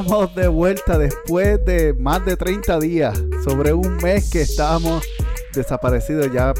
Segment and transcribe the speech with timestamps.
[0.00, 5.02] Estamos de vuelta después de más de 30 días, sobre un mes que estábamos
[5.54, 6.30] desaparecidos.
[6.30, 6.52] Ya,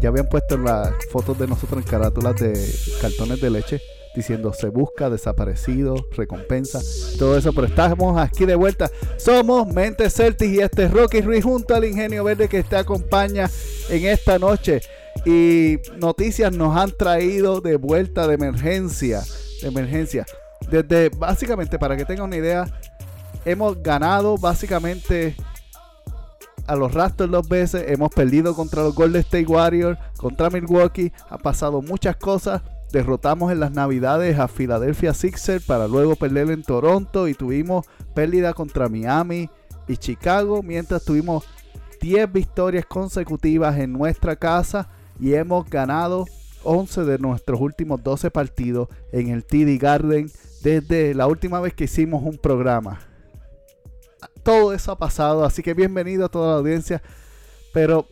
[0.00, 2.54] ya habían puesto las fotos de nosotros en carátulas de
[3.02, 3.82] cartones de leche
[4.16, 6.80] diciendo se busca, desaparecido, recompensa,
[7.18, 7.52] todo eso.
[7.52, 8.90] Pero estamos aquí de vuelta.
[9.18, 13.50] Somos Mente Celtic y este es Rocky Ruiz junto al Ingenio Verde que te acompaña
[13.90, 14.80] en esta noche.
[15.26, 19.22] Y noticias nos han traído de vuelta de emergencia.
[19.60, 20.24] De emergencia.
[20.70, 22.66] Desde básicamente, para que tengan una idea,
[23.44, 25.34] hemos ganado básicamente
[26.66, 27.84] a los Raptors dos veces.
[27.88, 31.12] Hemos perdido contra los Golden State Warriors, contra Milwaukee.
[31.30, 32.62] Ha pasado muchas cosas.
[32.92, 38.54] Derrotamos en las navidades a Philadelphia Sixers para luego perder en Toronto y tuvimos pérdida
[38.54, 39.50] contra Miami
[39.88, 40.62] y Chicago.
[40.62, 41.44] Mientras tuvimos
[42.00, 44.88] 10 victorias consecutivas en nuestra casa
[45.20, 46.26] y hemos ganado
[46.64, 50.30] 11 de nuestros últimos 12 partidos en el TD Garden
[50.62, 53.00] desde la última vez que hicimos un programa.
[54.42, 57.02] Todo eso ha pasado, así que bienvenido a toda la audiencia.
[57.72, 58.06] Pero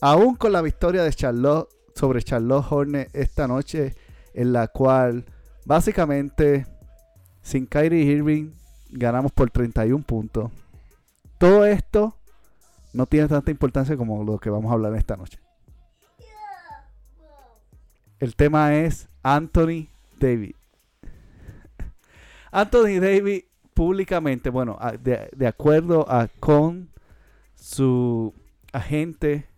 [0.00, 3.94] aún con la victoria de Charlotte sobre Charlotte Hornet esta noche,
[4.34, 5.24] en la cual
[5.64, 6.66] básicamente
[7.42, 8.52] sin Kyrie Irving
[8.90, 10.50] ganamos por 31 puntos.
[11.38, 12.14] Todo esto
[12.92, 15.38] no tiene tanta importancia como lo que vamos a hablar esta noche.
[18.18, 19.88] El tema es Anthony
[20.18, 20.59] Davis.
[22.50, 23.44] Anthony Davis
[23.74, 26.90] públicamente, bueno, de, acuerdo a con
[27.54, 28.34] su
[28.72, 29.48] agente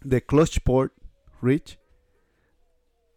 [0.00, 0.92] de Clutchport,
[1.40, 1.78] Rich,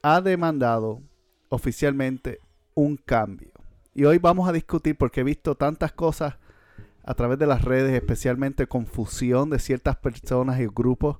[0.04, 1.02] ha demandado
[1.50, 2.40] oficialmente
[2.74, 3.52] un cambio.
[3.94, 6.36] Y hoy vamos a discutir porque he visto tantas cosas
[7.04, 11.18] a través de las redes, especialmente confusión de ciertas personas y grupos.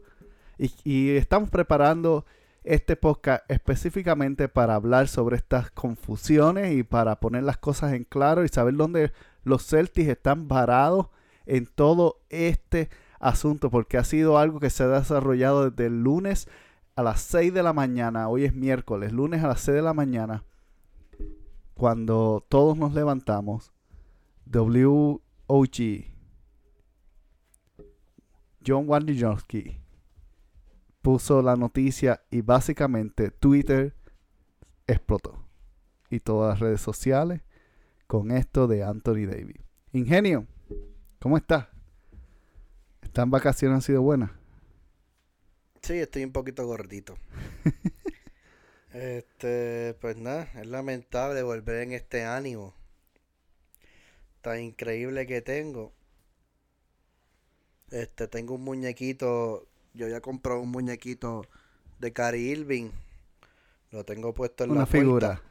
[0.58, 2.26] Y, y estamos preparando
[2.66, 8.44] este podcast específicamente para hablar sobre estas confusiones y para poner las cosas en claro
[8.44, 9.12] y saber dónde
[9.44, 11.08] los Celtics están varados
[11.46, 12.90] en todo este
[13.20, 16.50] asunto, porque ha sido algo que se ha desarrollado desde el lunes
[16.96, 19.94] a las 6 de la mañana, hoy es miércoles, lunes a las 6 de la
[19.94, 20.44] mañana,
[21.76, 23.72] cuando todos nos levantamos,
[24.46, 25.20] WOG,
[28.66, 29.85] John Wandijonski,
[31.06, 33.94] puso la noticia y básicamente Twitter
[34.88, 35.48] explotó.
[36.10, 37.42] Y todas las redes sociales
[38.08, 39.62] con esto de Anthony Davis.
[39.92, 40.48] Ingenio,
[41.20, 41.68] ¿cómo estás?
[43.04, 44.32] ¿Están vacaciones han sido buenas?
[45.84, 47.16] Sí, estoy un poquito gordito.
[48.92, 52.74] este, pues nada, es lamentable volver en este ánimo
[54.42, 55.94] tan increíble que tengo.
[57.92, 61.44] Este, tengo un muñequito yo ya compré un muñequito
[62.00, 62.92] de Cary Irving.
[63.92, 65.42] Lo tengo puesto en Una la figura.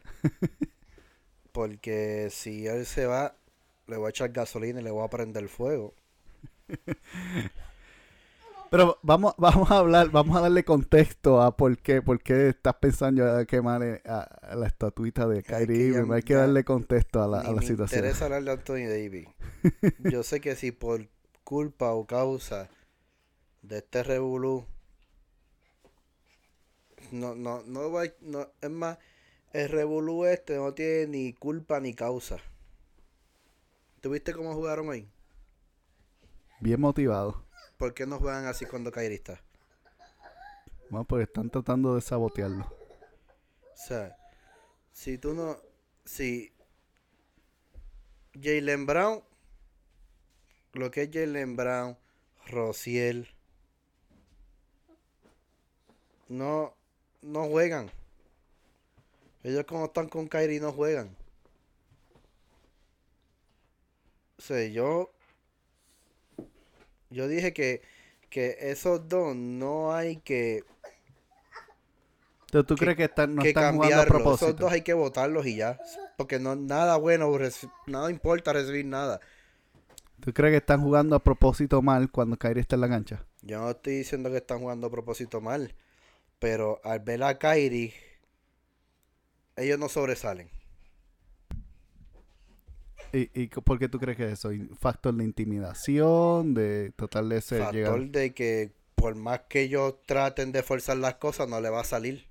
[1.52, 3.36] Porque si él se va,
[3.86, 5.94] le voy a echar gasolina y le voy a prender fuego.
[8.70, 12.74] Pero vamos, vamos a hablar, vamos a darle contexto a por qué, por qué estás
[12.80, 16.12] pensando en quemar a, a la estatuita de Kyrie Irving.
[16.12, 18.04] Hay que darle contexto a la, a la me situación.
[18.04, 19.28] interesa hablar de Anthony Davis.
[19.98, 21.08] Yo sé que si por
[21.44, 22.70] culpa o causa
[23.64, 24.66] de este revolú
[27.10, 28.98] no, no, no va, no, es más,
[29.52, 32.38] el revolú este no tiene ni culpa ni causa.
[34.00, 35.08] ¿Tuviste cómo jugaron hoy?
[36.60, 37.44] Bien motivado.
[37.78, 39.40] ¿Por qué no juegan así cuando Kyrie está?
[40.90, 42.64] Bueno, porque están tratando de sabotearlo.
[42.64, 44.16] O sea,
[44.92, 45.56] si tú no.
[46.04, 46.52] Si.
[48.40, 49.22] Jalen Brown.
[50.72, 51.96] Lo que es Jalen Brown.
[52.46, 53.33] Rociel.
[56.28, 56.74] No.
[57.22, 57.90] No juegan.
[59.42, 61.16] Ellos como están con Kyrie no juegan.
[64.38, 65.10] O sea, yo.
[67.10, 67.82] Yo dije que.
[68.30, 70.64] Que esos dos no hay que
[72.46, 74.18] Entonces, ¿tú que- crees que están, no que están jugando a cambiarlo.
[74.18, 74.62] Esos propósito?
[74.64, 75.78] dos hay que votarlos y ya.
[76.16, 77.30] Porque no nada bueno,
[77.86, 79.20] nada importa recibir nada.
[80.18, 83.24] ¿Tú crees que están jugando a propósito mal cuando Kyrie está en la cancha?
[83.42, 85.72] Yo no estoy diciendo que están jugando a propósito mal.
[86.44, 87.94] Pero al ver a Kyrie,
[89.56, 90.50] ellos no sobresalen.
[93.14, 94.48] ¿Y, y por qué tú crees que es eso?
[94.48, 96.52] ¿Un ¿Factor de intimidación?
[96.52, 97.98] ¿De tratar de Factor llegar?
[98.10, 101.84] de que por más que ellos traten de forzar las cosas, no le va a
[101.84, 102.28] salir.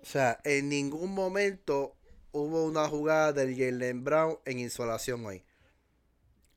[0.00, 1.96] O sea, en ningún momento
[2.30, 5.42] hubo una jugada del Jalen Brown en insolación hoy.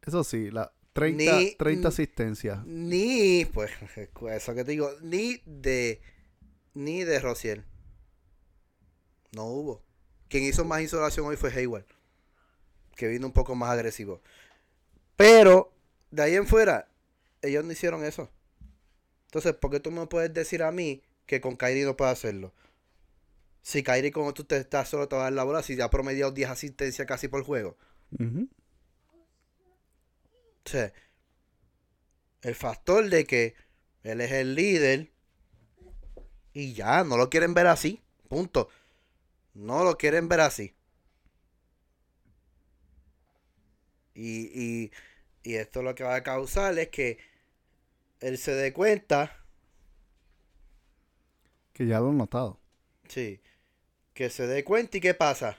[0.03, 2.65] Eso sí, la 30, Ni- 30 asistencias.
[2.65, 3.71] Ni, pues,
[4.31, 6.01] eso que te digo, ni de,
[6.73, 7.63] ni de Rociel.
[9.31, 9.83] No hubo.
[10.27, 11.85] Quien hizo más insolación hoy fue Hayward.
[12.95, 14.21] Que vino un poco más agresivo.
[15.15, 15.71] Pero,
[16.09, 16.89] de ahí en fuera,
[17.43, 18.31] ellos no hicieron eso.
[19.25, 22.53] Entonces, ¿por qué tú me puedes decir a mí que con Kyrie no puede hacerlo?
[23.61, 25.85] Si Kyrie como tú te estás solo te va a dar la bola, si ya
[25.85, 27.77] ha promediado 10 asistencias casi por juego.
[28.17, 28.47] Ujú.
[30.67, 30.93] O sea,
[32.41, 33.55] el factor de que
[34.03, 35.11] él es el líder
[36.53, 38.01] y ya, no lo quieren ver así.
[38.27, 38.69] Punto.
[39.55, 40.75] No lo quieren ver así.
[44.15, 44.91] Y, y,
[45.43, 47.19] y esto lo que va a causar es que
[48.19, 49.43] él se dé cuenta,
[51.73, 52.59] Que ya lo he notado.
[53.07, 53.41] sí,
[54.13, 55.57] que se dé cuenta y qué pasa.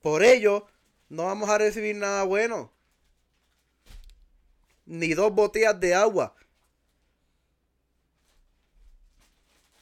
[0.00, 0.66] Por ello,
[1.08, 2.72] no vamos a recibir nada bueno.
[4.86, 6.34] Ni dos botellas de agua.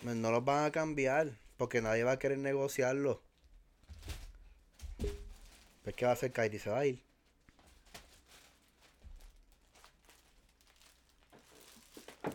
[0.03, 1.33] Pues No los van a cambiar.
[1.57, 3.23] Porque nadie va a querer negociarlo.
[5.83, 6.59] Pues ¿qué va a hacer Kyrie?
[6.59, 7.01] Se va a ir.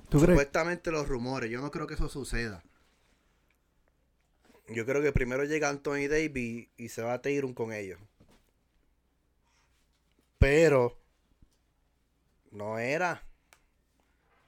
[0.09, 0.29] ¿Tú crees?
[0.29, 1.49] Supuestamente los rumores.
[1.49, 2.63] Yo no creo que eso suceda.
[4.67, 7.99] Yo creo que primero llega Anthony Davis y se va a Tatum con ellos.
[10.39, 10.97] Pero
[12.51, 13.23] no era.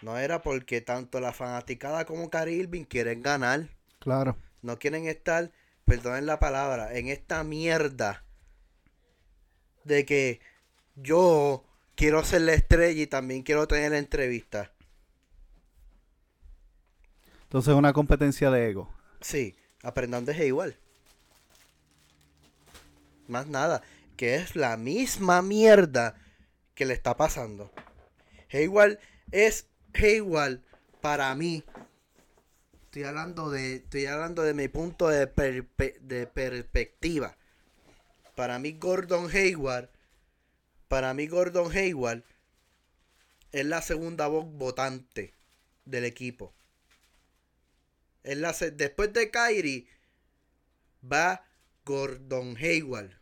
[0.02, 3.70] No era porque tanto la fanaticada como Irving quieren ganar.
[4.00, 4.36] Claro.
[4.64, 5.52] No quieren estar,
[5.86, 8.24] perdonen la palabra, en esta mierda
[9.84, 10.40] de que
[10.96, 11.64] yo
[11.96, 14.72] quiero ser la estrella y también quiero tener la entrevista.
[17.44, 18.90] Entonces es una competencia de ego.
[19.20, 20.78] Sí, aprendan de igual.
[23.28, 23.82] Más nada,
[24.22, 26.14] que es la misma mierda
[26.76, 27.72] que le está pasando.
[28.52, 29.00] Hayward
[29.32, 29.66] es
[29.96, 30.62] Hayward
[31.02, 31.64] para mí.
[32.84, 37.36] Estoy hablando de, estoy hablando de mi punto de, perpe- de perspectiva.
[38.36, 39.90] Para mí Gordon Hayward,
[40.88, 42.24] para mí Gordon Hayward
[43.52, 45.34] es la segunda voz votante
[45.86, 46.54] del equipo.
[48.22, 49.88] Es la después de Kyrie
[51.12, 51.44] va
[51.86, 53.20] Gordon Hayward.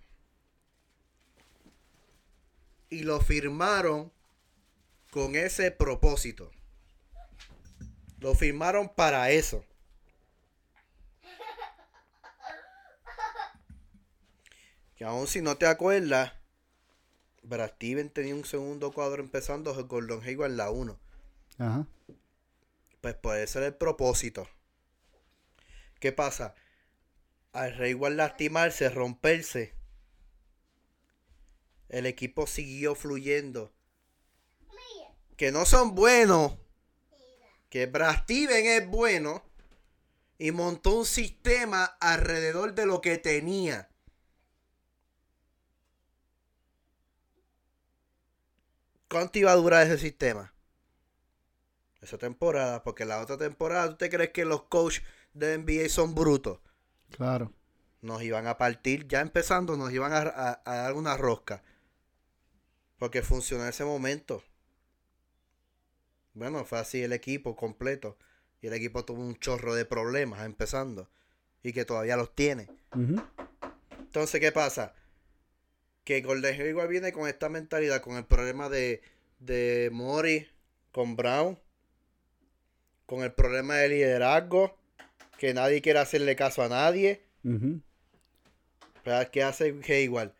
[2.89, 4.11] Y lo firmaron
[5.11, 6.51] con ese propósito.
[8.19, 9.63] Lo firmaron para eso.
[14.95, 16.33] Que aún si no te acuerdas,
[17.43, 20.99] Brad Steven tenía un segundo cuadro empezando Gordon Hayward en la 1.
[21.57, 21.87] Ajá.
[23.01, 24.47] Pues puede ser el propósito.
[25.99, 26.53] ¿Qué pasa?
[27.53, 29.73] Al Hayward lastimarse, romperse,
[31.89, 33.73] el equipo siguió fluyendo.
[35.37, 36.53] Que no son buenos.
[37.69, 39.43] Que Brad Steven es bueno.
[40.37, 43.89] Y montó un sistema alrededor de lo que tenía.
[49.09, 50.53] ¿Cuánto iba a durar ese sistema?
[52.01, 55.01] Esa temporada, porque la otra temporada, ¿tú te crees que los coaches
[55.33, 56.59] de NBA son brutos?
[57.11, 57.53] Claro.
[58.01, 61.63] Nos iban a partir, ya empezando, nos iban a, a- a dar una rosca.
[62.99, 64.43] Porque funcionó en ese momento.
[66.33, 68.17] Bueno, fue así el equipo completo.
[68.61, 71.09] Y el equipo tuvo un chorro de problemas empezando.
[71.63, 72.67] Y que todavía los tiene.
[73.97, 74.93] Entonces, ¿qué pasa?
[76.03, 79.01] Que Golden igual viene con esta mentalidad, con el problema de,
[79.39, 80.47] de Mori,
[80.91, 81.57] con Brown,
[83.05, 84.77] con el problema de liderazgo,
[85.37, 87.23] que nadie quiere hacerle caso a nadie.
[89.03, 90.33] Pero ¿qué hace igual?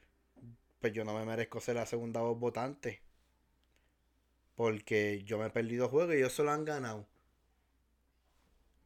[0.80, 3.02] Pues yo no me merezco ser la segunda voz votante.
[4.56, 7.08] Porque yo me he perdido juegos y ellos se lo han ganado.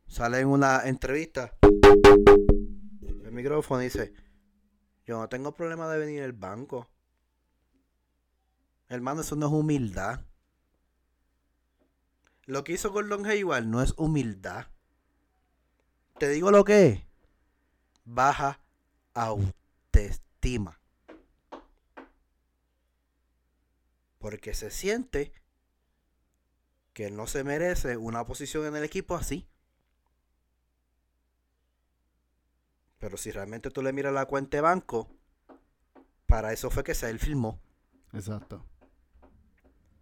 [0.07, 1.55] Sale en una entrevista.
[3.23, 4.13] El micrófono dice,
[5.05, 6.89] yo no tengo problema de venir al banco.
[8.89, 10.21] Hermano, eso no es humildad.
[12.45, 14.67] Lo que hizo Gordon Hayward no es humildad.
[16.19, 17.01] Te digo lo que es.
[18.05, 18.59] Baja
[19.13, 20.82] autoestima.
[24.23, 25.33] Porque se siente
[26.93, 29.49] que él no se merece una posición en el equipo así.
[32.99, 35.09] Pero si realmente tú le miras la cuenta de banco,
[36.25, 37.59] para eso fue que se él filmó.
[38.13, 38.65] Exacto.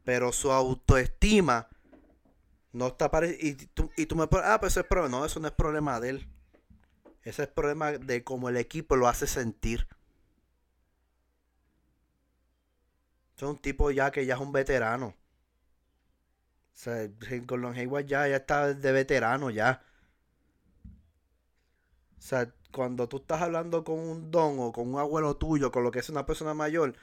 [0.04, 1.68] Pero su autoestima
[2.74, 5.18] no está para y tú, y tú me pones, ah, pues eso es problema.
[5.18, 6.30] No, eso no es problema de él.
[7.24, 9.88] Ese es problema de cómo el equipo lo hace sentir.
[13.42, 15.16] Es un tipo ya que ya es un veterano.
[16.74, 17.10] O sea,
[17.48, 19.84] Gordon Hayward ya, ya está de veterano ya.
[22.20, 25.84] O sea, cuando tú estás hablando con un don o con un abuelo tuyo, con
[25.84, 26.94] lo que es una persona mayor,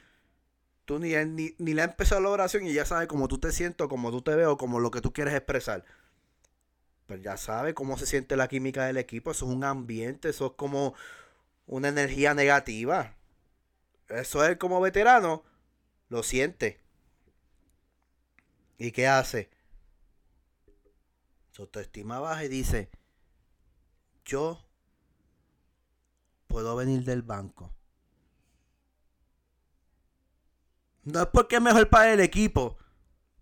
[0.84, 3.50] tú ni, ni, ni le has empezado la oración y ya sabe cómo tú te
[3.52, 5.84] sientes, cómo tú te veo, como lo que tú quieres expresar.
[7.06, 9.32] Pues ya sabe cómo se siente la química del equipo.
[9.32, 10.94] Eso es un ambiente, eso es como
[11.66, 13.16] una energía negativa.
[14.08, 15.42] Eso es como veterano,
[16.08, 16.80] lo siente.
[18.78, 19.50] ¿Y qué hace?
[21.50, 22.90] Su autoestima baja y dice,
[24.24, 24.64] yo
[26.46, 27.74] puedo venir del banco.
[31.02, 32.76] No es porque es mejor para el equipo,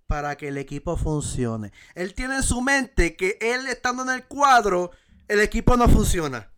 [0.06, 1.72] para que el equipo funcione.
[1.94, 4.92] Él tiene en su mente que él estando en el cuadro,
[5.28, 6.52] el equipo no funciona.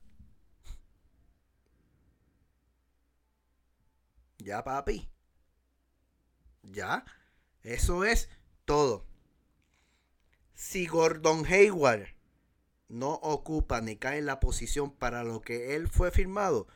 [4.39, 5.09] Ya, papi.
[6.73, 7.05] Ya.
[7.63, 8.29] Eso es
[8.65, 9.05] todo.
[10.55, 12.09] Si Gordon Hayward
[12.89, 16.67] no ocupa ni cae en la posición para lo que él fue firmado,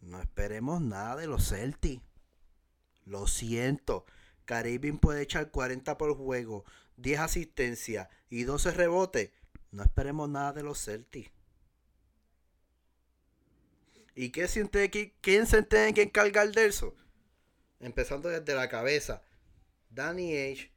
[0.00, 2.02] no esperemos nada de los Celtics.
[3.04, 4.04] Lo siento.
[4.44, 6.64] Caribbean puede echar 40 por juego,
[6.96, 9.30] 10 asistencias y 12 rebotes.
[9.70, 11.30] No esperemos nada de los Celtics.
[14.14, 14.90] ¿Y qué siente
[15.20, 16.94] quién se tiene que encargar de eso?
[17.80, 19.22] Empezando desde la cabeza.
[19.90, 20.70] Danny H,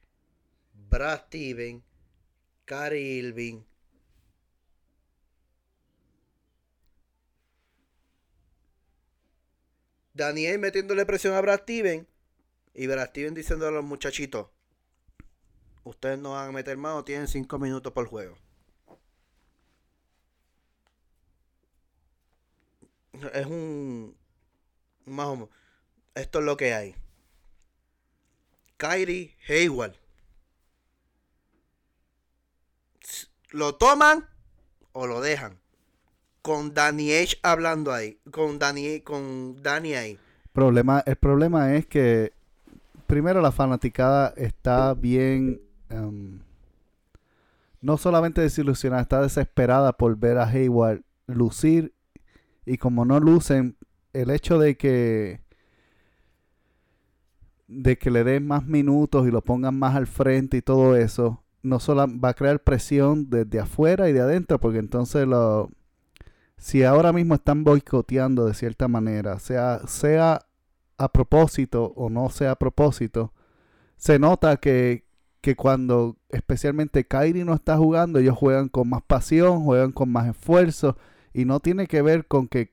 [0.88, 1.82] Brad Steven,
[2.64, 3.62] Cary Irving,
[10.20, 12.06] Daniel metiéndole presión a Brad Steven
[12.74, 14.48] y Brad Steven diciendo a los muchachitos,
[15.84, 18.36] ustedes no van a meter mano, tienen 5 minutos por juego.
[23.32, 24.16] Es un...
[25.06, 25.59] Más o menos.
[26.14, 26.94] Esto es lo que hay.
[28.76, 29.94] Kyrie Hayward.
[33.50, 34.26] ¿Lo toman
[34.92, 35.58] o lo dejan?
[36.42, 38.18] Con Danny H hablando ahí.
[38.30, 40.18] Con Danny, con Danny ahí.
[40.52, 42.32] Problema, el problema es que
[43.06, 46.40] primero la fanaticada está bien em,
[47.80, 51.92] no solamente desilusionada, está desesperada por ver a Hayward lucir
[52.66, 53.76] y como no lucen,
[54.12, 55.40] el hecho de que
[57.70, 61.44] de que le den más minutos y lo pongan más al frente y todo eso,
[61.62, 65.70] no solo va a crear presión desde afuera y de adentro, porque entonces lo,
[66.56, 70.46] si ahora mismo están boicoteando de cierta manera, sea, sea
[70.98, 73.32] a propósito o no sea a propósito,
[73.96, 75.04] se nota que,
[75.40, 80.28] que cuando especialmente Kyrie no está jugando, ellos juegan con más pasión, juegan con más
[80.28, 80.96] esfuerzo
[81.32, 82.72] y no tiene que ver con que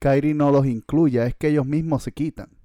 [0.00, 2.55] Kyrie no los incluya, es que ellos mismos se quitan.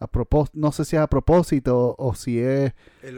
[0.00, 0.08] A
[0.54, 2.72] no sé si es a propósito o, si es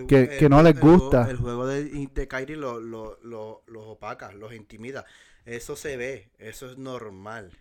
[0.09, 1.31] que, no les gusta.
[1.31, 5.05] El, juego de, de Kyrie los lo, lo, opaca, los intimida.
[5.45, 7.53] Eso se ve, eso es normal.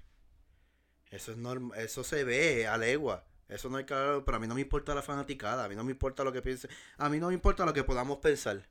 [1.11, 3.23] Eso es normal, eso se ve a legua.
[3.47, 3.93] Eso no hay que
[4.25, 6.41] pero a mí no me importa la fanaticada, a mí no me importa lo que
[6.41, 8.67] piense, a mí no me importa lo que podamos pensar.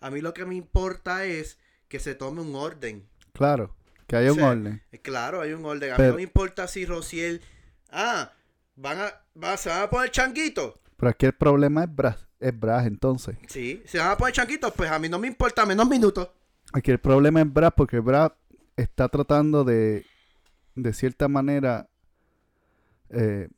[0.00, 3.06] A mí lo que me importa es que se tome un orden.
[3.34, 3.74] Claro,
[4.06, 4.82] que haya un orden.
[5.02, 5.92] Claro, hay un orden.
[5.92, 7.42] A mí no me importa si Rociel,
[7.90, 8.32] ah,
[8.76, 10.74] van a, se van a poner changuitos.
[10.96, 13.36] Pero aquí el problema es Bras, es Bras entonces.
[13.48, 16.30] Sí, se van a poner changuitos, pues a mí no me importa menos minutos.
[16.72, 18.32] Aquí el problema es Brad porque Brad
[18.76, 20.04] está tratando de,
[20.74, 21.88] de cierta manera,
[23.10, 23.48] eh,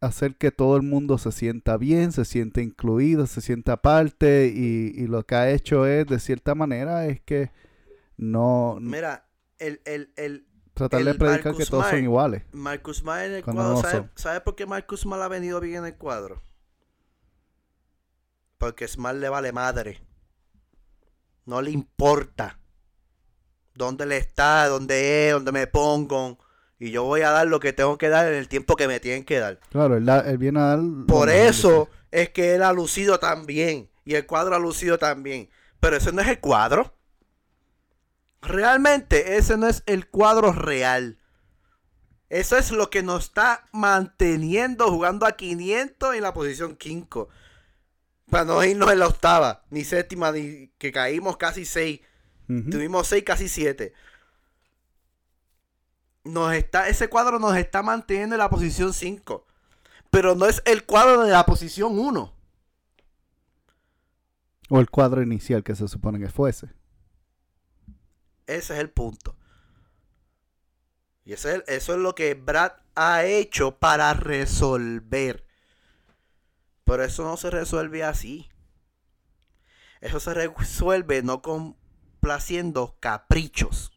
[0.00, 5.06] hacer que todo el mundo se sienta bien, se sienta incluido, se sienta parte y,
[5.06, 7.50] lo que ha hecho es, de cierta manera, es que
[8.16, 8.78] no...
[8.80, 9.26] Mira,
[9.58, 9.80] el...
[9.84, 10.46] el, el
[10.88, 12.42] tratar de predicar que todos son iguales.
[12.52, 15.86] Marcus Mal en el cuadro, ¿sabe, ¿sabe, por qué Marcus Mal ha venido bien en
[15.86, 16.42] el cuadro?
[18.60, 20.02] Porque Smart le vale madre.
[21.46, 22.58] No le importa
[23.74, 26.38] dónde le está, dónde es, dónde me pongo.
[26.78, 29.00] Y yo voy a dar lo que tengo que dar en el tiempo que me
[29.00, 29.60] tienen que dar.
[29.70, 30.80] Claro, él, viene a dar.
[31.06, 33.90] Por eso es que él ha lucido tan bien.
[34.04, 35.48] Y el cuadro ha lucido también.
[35.80, 36.94] Pero ese no es el cuadro.
[38.42, 41.18] Realmente ese no es el cuadro real.
[42.30, 47.28] Eso es lo que nos está manteniendo jugando a 500 en la posición 5.
[48.30, 52.00] Para no irnos en la octava, ni séptima, ni que caímos casi 6.
[52.48, 52.70] Ujú.
[52.70, 53.92] Tuvimos 6, casi 7.
[56.22, 59.44] Nos está, ese cuadro nos está manteniendo en la posición 5.
[60.10, 62.32] Pero no es el cuadro de la posición 1.
[64.68, 66.68] O el cuadro inicial que se supone que fuese.
[68.56, 69.36] Ese es el punto.
[71.24, 75.46] Y ese es eso es lo que Brad ha hecho para resolver.
[76.84, 78.50] Pero eso no se resuelve así.
[80.00, 83.92] Eso se resuelve no complaciendo caprichos.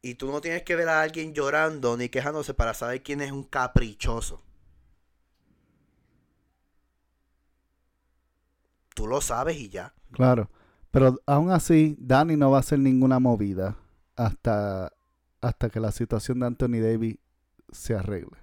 [0.00, 3.32] Y tú no tienes que ver a alguien llorando ni quejándose para saber quién es
[3.32, 4.42] un caprichoso.
[8.94, 9.94] Tú lo sabes y ya.
[10.12, 10.50] Claro.
[10.90, 13.76] Pero aún así, Danny no va a hacer ninguna movida
[14.16, 14.92] hasta,
[15.40, 17.18] hasta que la situación de Anthony Davis
[17.70, 18.36] se arregle.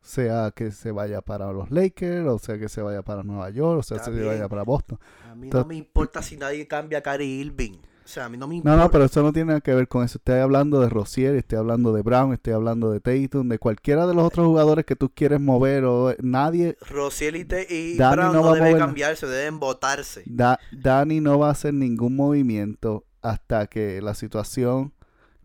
[0.00, 3.80] Sea que se vaya para los Lakers, o sea que se vaya para Nueva York,
[3.80, 4.98] o sea que se vaya para Boston.
[5.28, 7.78] A mí no me importa si nadie cambia a Kyrie Irving.
[8.06, 8.76] O sea, a mí no me No, importa.
[8.76, 10.18] no, pero eso no tiene nada que ver con eso.
[10.18, 14.14] Estoy hablando de Rosier, estoy hablando de Brown, estoy hablando de Tatum, de cualquiera de
[14.14, 15.84] los otros jugadores que tú quieres mover.
[15.84, 20.22] o Nadie, Rociel y, Te- y Dani Brown no no, deben cambiarse, deben votarse.
[20.24, 24.92] Da- Danny no va a hacer ningún movimiento hasta que la situación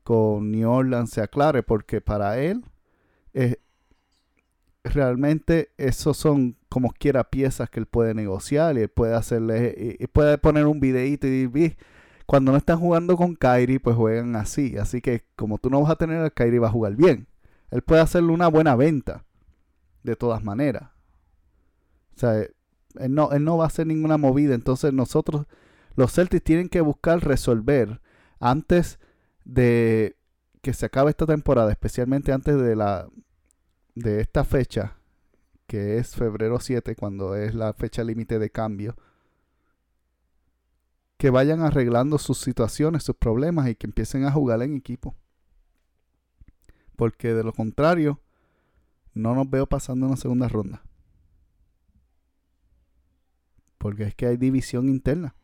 [0.03, 2.63] con New Orleans se aclare, porque para él
[3.33, 3.55] eh,
[4.83, 10.03] realmente esos son como quiera piezas que él puede negociar y él puede hacerle y,
[10.03, 11.75] y puede poner un videíto y decir, "Vi,
[12.31, 14.77] cuando no están jugando con Kyrie, pues juegan así.
[14.77, 17.27] Así que como tú no vas a tener a Kyrie, va a jugar bien.
[17.71, 19.25] Él puede hacerle una buena venta,
[20.03, 20.91] de todas maneras.
[22.15, 24.55] O sea, él no, él no va a hacer ninguna movida.
[24.55, 25.45] Entonces nosotros,
[25.95, 27.99] los Celtics tienen que buscar resolver
[28.39, 28.97] antes
[29.43, 30.15] de
[30.61, 33.09] que se acabe esta temporada, especialmente antes de la
[33.93, 34.95] de esta fecha,
[35.67, 38.95] que es febrero 7, cuando es la fecha límite de cambio,
[41.21, 45.15] que vayan arreglando sus situaciones, sus problemas y que empiecen a jugar en equipo.
[46.95, 48.19] Porque de lo contrario,
[49.13, 50.81] no nos veo pasando una segunda ronda.
[53.77, 55.35] Porque es que hay división interna.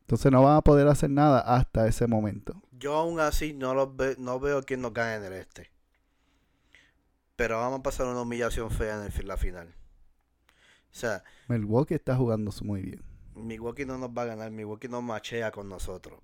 [0.00, 2.60] Entonces no van a poder hacer nada hasta ese momento.
[2.72, 5.70] Yo aún así no, los ve- no veo quién nos gane en el este.
[7.36, 9.68] Pero vamos a pasar una humillación fea en el la final.
[9.68, 13.13] O sea, Milwaukee está jugando muy bien.
[13.34, 14.50] Milwaukee no nos va a ganar.
[14.50, 16.20] Milwaukee no machea con nosotros.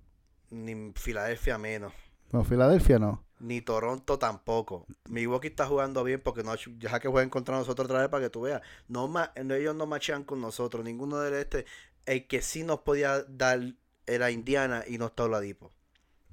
[0.49, 1.93] Ni Filadelfia menos.
[2.31, 3.23] No, Filadelfia no.
[3.39, 4.85] Ni Toronto tampoco.
[5.09, 8.29] Milwaukee está jugando bien porque no, deja que jueguen contra nosotros otra vez para que
[8.29, 8.61] tú veas.
[8.87, 10.83] No, ma- ellos no machean con nosotros.
[10.85, 11.65] Ninguno del este.
[12.05, 13.59] El que sí nos podía dar
[14.05, 15.71] era Indiana y no está Oladipo.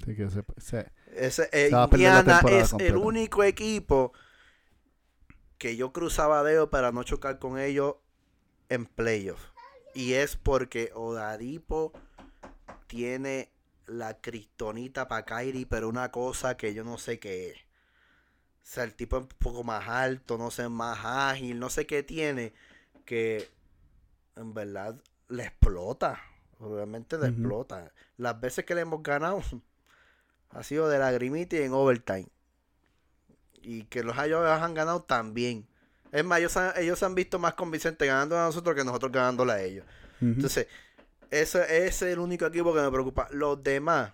[0.03, 4.13] Así que se- se- Ese, eh, Se Indiana es el único equipo
[5.57, 7.97] que yo cruzaba dedos para no chocar con ellos
[8.69, 9.41] en playoff.
[9.95, 11.93] Y es porque Oladipo
[12.87, 13.51] tiene
[13.87, 17.57] la cristonita para Kyrie, pero una cosa que yo no sé qué es.
[17.57, 21.87] O sea, el tipo es un poco más alto, no sé, más ágil, no sé
[21.87, 22.53] qué tiene,
[23.07, 23.49] que
[24.37, 26.21] en verdad le explota.
[26.61, 27.31] Obviamente le Ujú.
[27.31, 27.93] explota.
[28.17, 29.43] Las veces que le hemos ganado
[30.51, 32.29] ha sido de lagrimita y en overtime.
[33.63, 35.67] Y que los ellos han ganado también.
[36.13, 39.13] Es más, ellos, han- ellos se han visto más convincentes ganando a nosotros que nosotros
[39.13, 39.85] ganándole a ellos.
[40.21, 40.67] Entonces,
[41.31, 43.29] ese, ese es el único equipo que me preocupa.
[43.31, 44.13] Los demás,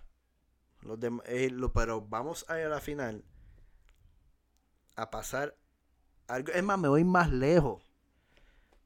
[0.82, 3.24] los demás, eh, lo- pero vamos a ir a la final
[4.96, 5.56] a pasar
[6.28, 6.52] algo.
[6.52, 7.82] Es más, me voy más lejos.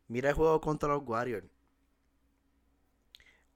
[0.08, 1.46] Mira el juego contra los Warriors.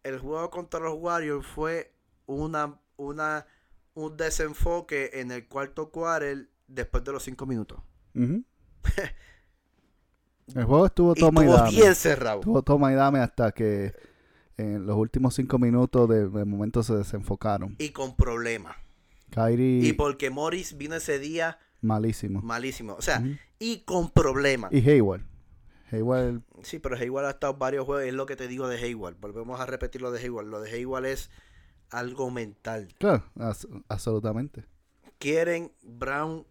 [0.02, 1.94] El juego contra los Warriors fue
[2.26, 3.46] una, una,
[3.94, 7.80] un desenfoque en el cuarto quarter después de los cinco minutos.
[10.54, 11.76] El juego estuvo toma y, estuvo dame.
[11.76, 12.40] bien cerrado.
[12.40, 13.94] Estuvo toma y dame hasta que
[14.56, 17.74] en los últimos cinco minutos de, de momento se desenfocaron.
[17.78, 18.76] Y con problemas.
[19.30, 22.42] Kyrie, Y porque Morris vino ese día malísimo.
[22.42, 22.94] malísimo.
[22.94, 23.22] O sea,
[23.58, 24.72] y con problemas.
[24.72, 25.22] Y Hayward.
[25.90, 28.04] Hayward, Sí, pero Hayward ha estado varios juegos.
[28.04, 29.16] Es lo que te digo de Hayward.
[29.20, 30.46] Volvemos a repetir lo de Hayward.
[30.46, 31.30] Lo de Hayward es
[31.90, 32.88] algo mental.
[32.98, 34.64] claro, as- absolutamente.
[35.18, 36.46] Quieren Brown,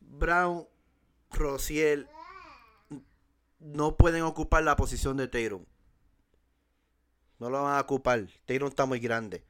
[0.00, 0.64] Brown,
[1.30, 2.06] Rociel.
[3.58, 5.64] No pueden ocupar la posición de Tatum.
[7.38, 8.26] No lo van a ocupar.
[8.46, 9.44] Tatum está muy grande.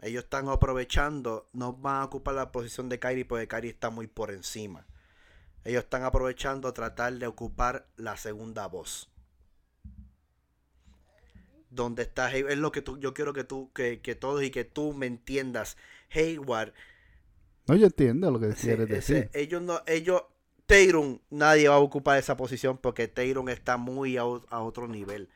[0.00, 1.48] Ellos están aprovechando.
[1.52, 4.86] No van a ocupar la posición de Kyrie porque Kyrie está muy por encima.
[5.64, 9.08] Ellos están aprovechando a tratar de ocupar la segunda voz.
[11.70, 14.50] Donde está Hayward, es lo que tú, yo quiero que tú, que, que todos y
[14.50, 15.76] que tú me entiendas.
[16.10, 16.74] Hayward,
[17.66, 19.30] No, yo entiendo lo que quieres decir.
[19.32, 20.22] ellos no, ellos,
[20.72, 25.28] Tayron, nadie va a ocupar esa posición porque Tayron está muy a, otro nivel.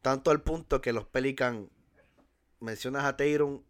[0.00, 1.68] Tanto al punto que los Pelican
[2.58, 3.62] mencionas a Tayron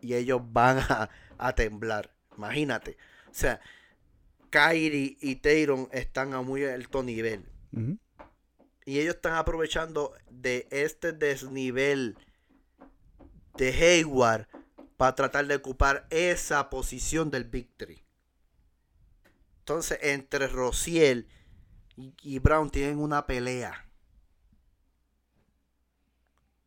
[0.00, 2.12] y ellos van a, a temblar.
[2.36, 2.96] Imagínate.
[3.30, 3.60] O sea,
[4.50, 7.44] Kyrie y Tayron están a muy alto nivel.
[8.84, 12.18] Y ellos están aprovechando de este desnivel
[13.56, 14.48] de Hayward
[14.96, 18.07] para tratar de ocupar esa posición del Victory.
[19.68, 21.28] Entonces, entre Rociel
[21.94, 23.86] y, y Brown tienen una pelea.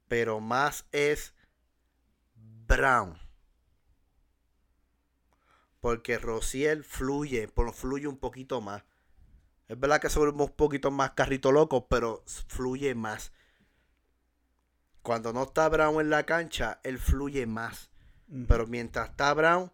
[0.08, 1.34] Pero más es
[2.36, 3.18] Brown.
[5.80, 8.84] Porque Rociel fluye, fluye un poquito más.
[9.68, 13.34] Es verdad que somos un poquito más carrito loco, pero fluye más.
[15.02, 17.90] Cuando no está Brown en la cancha, él fluye más.
[18.48, 19.72] Pero mientras está Brown,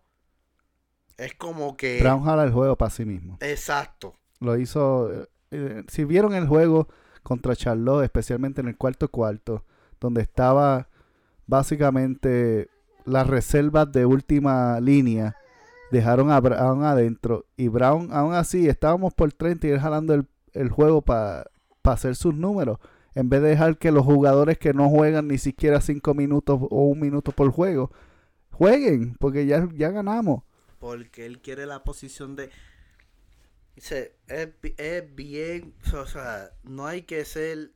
[1.18, 2.00] es como que...
[2.00, 3.38] Brown jala el juego para sí mismo.
[3.42, 4.14] Exacto.
[4.40, 5.12] Lo hizo.
[5.12, 6.88] eh, eh, si vieron el juego
[7.24, 9.64] contra Charlotte, especialmente en el cuarto cuarto,
[10.00, 10.88] donde estaba
[11.46, 12.70] básicamente
[13.06, 15.36] las reservas de última línea,
[15.92, 17.46] dejaron a Brown adentro.
[17.56, 21.46] Y Brown, aún así, estábamos por 30 y él jalando el, el juego para
[21.84, 22.80] hacer sus números.
[23.16, 26.84] En vez de dejar que los jugadores que no juegan ni siquiera 5 minutos o
[26.84, 27.92] un minuto por juego,
[28.52, 30.44] jueguen, porque ya, ya ganamos.
[30.80, 32.52] Porque él quiere la posición de...
[33.76, 35.76] Dice, es, es bien...
[35.94, 37.72] O sea, no hay que ser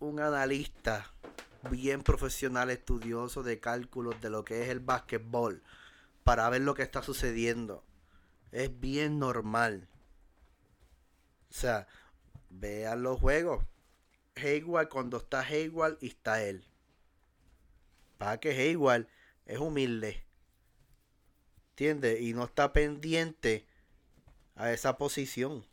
[0.00, 1.14] un analista
[1.70, 5.62] bien profesional, estudioso de cálculos de lo que es el básquetbol
[6.24, 7.84] para ver lo que está sucediendo.
[8.50, 9.88] Es bien normal.
[11.50, 11.86] O sea,
[12.50, 13.64] vean los juegos.
[14.36, 16.64] Hayward cuando está Hayward y está él.
[18.18, 19.06] Para que Hayward
[19.46, 20.24] es humilde.
[21.74, 22.20] ¿Entiendes?
[22.20, 23.66] Y no está pendiente
[24.54, 25.64] a esa posición.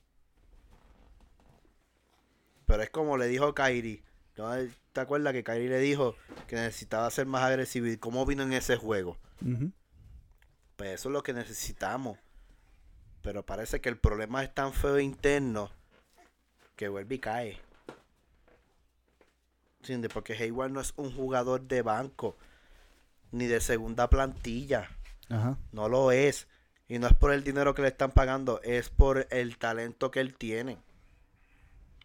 [2.65, 4.01] Pero es como le dijo Kyrie.
[4.35, 4.49] ¿No
[4.93, 6.15] ¿Te acuerdas que Kyrie le dijo
[6.47, 7.85] que necesitaba ser más agresivo?
[7.85, 9.19] ¿Y cómo vino en ese juego?
[10.75, 12.17] Pues eso es lo que necesitamos.
[13.21, 15.69] Pero parece que el problema es tan feo interno
[16.75, 17.59] que vuelve y cae.
[19.81, 20.11] ¿Entiendes?
[20.11, 22.35] Porque Hayward no es un jugador de banco
[23.31, 24.89] ni de segunda plantilla.
[25.31, 25.57] Ajá.
[25.71, 26.47] No lo es.
[26.87, 30.19] Y no es por el dinero que le están pagando, es por el talento que
[30.19, 30.77] él tiene.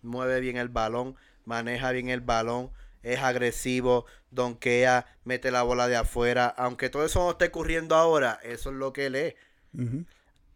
[0.03, 2.71] Mueve bien el balón, maneja bien el balón,
[3.03, 6.47] es agresivo, donkea, mete la bola de afuera.
[6.47, 9.35] Aunque todo eso no esté ocurriendo ahora, eso es lo que él es.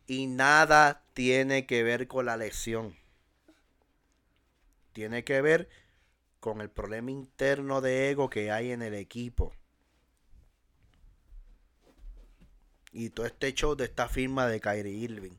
[0.07, 2.95] Y nada tiene que ver con la lesión.
[4.93, 5.69] Tiene que ver
[6.39, 9.53] con el problema interno de ego que hay en el equipo.
[12.93, 15.37] Y todo este show de esta firma de Kyrie Irving.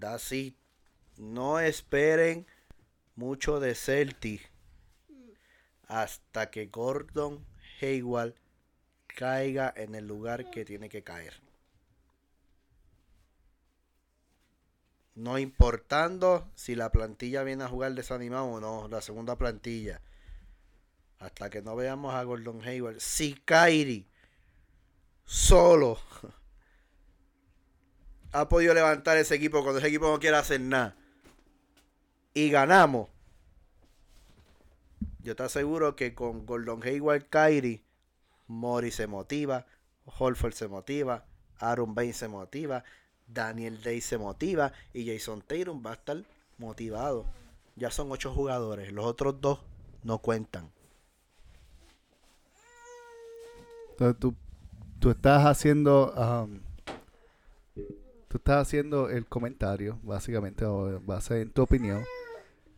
[0.00, 0.56] That's it.
[1.16, 2.46] No esperen
[3.16, 4.50] mucho de Celtic
[5.88, 7.44] hasta que Gordon
[7.80, 8.34] Hayward
[9.06, 11.40] caiga en el lugar que tiene que caer.
[15.14, 20.00] No importando si la plantilla viene a jugar desanimado o no, la segunda plantilla.
[21.18, 23.00] Hasta que no veamos a Gordon Hayward.
[23.00, 24.06] Si Kyrie
[25.28, 25.98] solo
[28.32, 30.96] ha podido levantar ese equipo cuando ese equipo no quiere hacer nada
[32.32, 33.08] y ganamos,
[35.20, 37.82] yo te aseguro que con Gordon Hayward, Kyrie,
[38.46, 39.66] Mori se motiva,
[40.04, 41.26] Holford se motiva,
[41.58, 42.84] Aaron Bain se motiva,
[43.26, 46.24] Daniel Day se motiva y Jason Tatum va a estar
[46.58, 47.26] motivado.
[47.74, 49.60] Ya son ocho jugadores, los otros dos
[50.04, 50.70] no cuentan.
[54.20, 54.36] Tú,
[54.98, 56.60] tú estás haciendo um,
[58.28, 62.04] tú estás haciendo el comentario, básicamente, o base en tu opinión,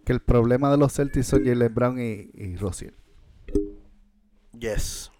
[0.05, 2.57] que el problema de los Celtics son Jalen Brown y, y.
[4.59, 5.11] Yes.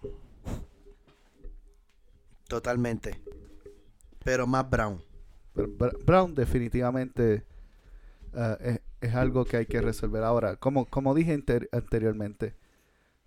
[2.47, 3.19] Totalmente.
[4.23, 5.01] Pero más Brown.
[5.53, 7.43] Pero Br- Brown definitivamente
[8.33, 10.55] uh, es, es algo que hay que resolver ahora.
[10.55, 12.53] Como, como dije ante- anteriormente,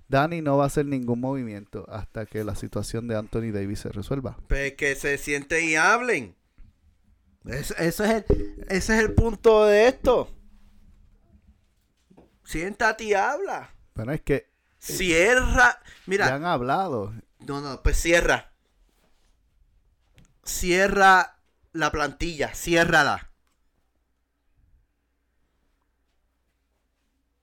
[0.09, 3.90] Danny no va a hacer ningún movimiento hasta que la situación de Anthony Davis se
[3.90, 4.37] resuelva.
[4.49, 6.37] Pues que se sienten y hablen.
[7.47, 10.31] Es- ese, es el, ese es el punto de esto.
[12.45, 13.71] Siéntate y habla.
[13.95, 15.81] Pero es que Cierra.
[15.83, 17.14] ya Mira, han hablado.
[17.40, 18.53] no, no, pues cierra.
[20.45, 21.38] Cierra
[21.73, 23.31] la plantilla, ciérrala.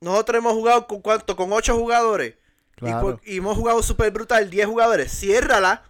[0.02, 2.36] Nosotros hemos jugado con cuánto, con ocho jugadores.
[2.78, 3.02] Y, Claro.
[3.02, 5.12] por- y hemos jugado súper brutal, 10 jugadores.
[5.12, 5.84] Ciérrala.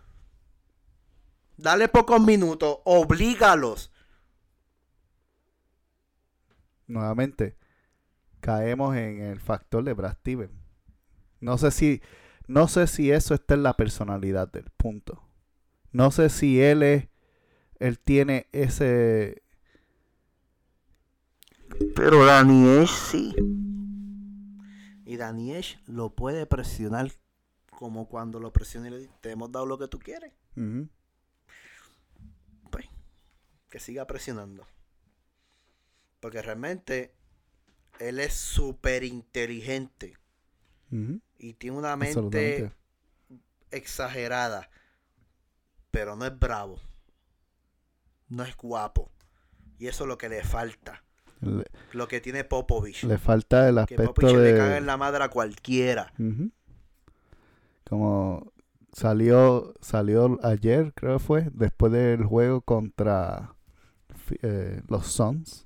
[1.58, 2.80] Dale pocos minutos.
[2.86, 3.90] Oblígalos.
[6.88, 7.56] nuevamente
[8.42, 10.52] caemos en el factor de Brad Steven.
[11.40, 12.02] No sé si
[12.48, 15.24] no sé si eso está en la personalidad del punto.
[15.94, 17.08] No sé si él es
[17.80, 19.42] él tiene ese
[21.96, 23.34] Pero Daniel sí.
[25.12, 27.12] Y Daniel lo puede presionar
[27.70, 30.32] como cuando lo presiona y le dice, te hemos dado lo que tú quieres.
[32.70, 32.86] Pues,
[33.70, 34.66] que siga presionando.
[36.22, 37.14] Porque realmente
[38.00, 40.18] él es súper inteligente
[41.38, 42.72] y tiene una mente
[43.70, 44.70] exagerada.
[45.92, 46.80] Pero no es bravo.
[48.30, 49.12] No es guapo.
[49.78, 51.04] Y eso es lo que le falta.
[51.42, 53.04] Le, Lo que tiene Popovich.
[53.04, 56.14] le falta el que aspecto Popovich le caga de en la madre a cualquiera.
[57.88, 58.52] Como
[58.94, 63.56] salió salió ayer creo que fue después del juego contra
[64.42, 65.66] eh, los Suns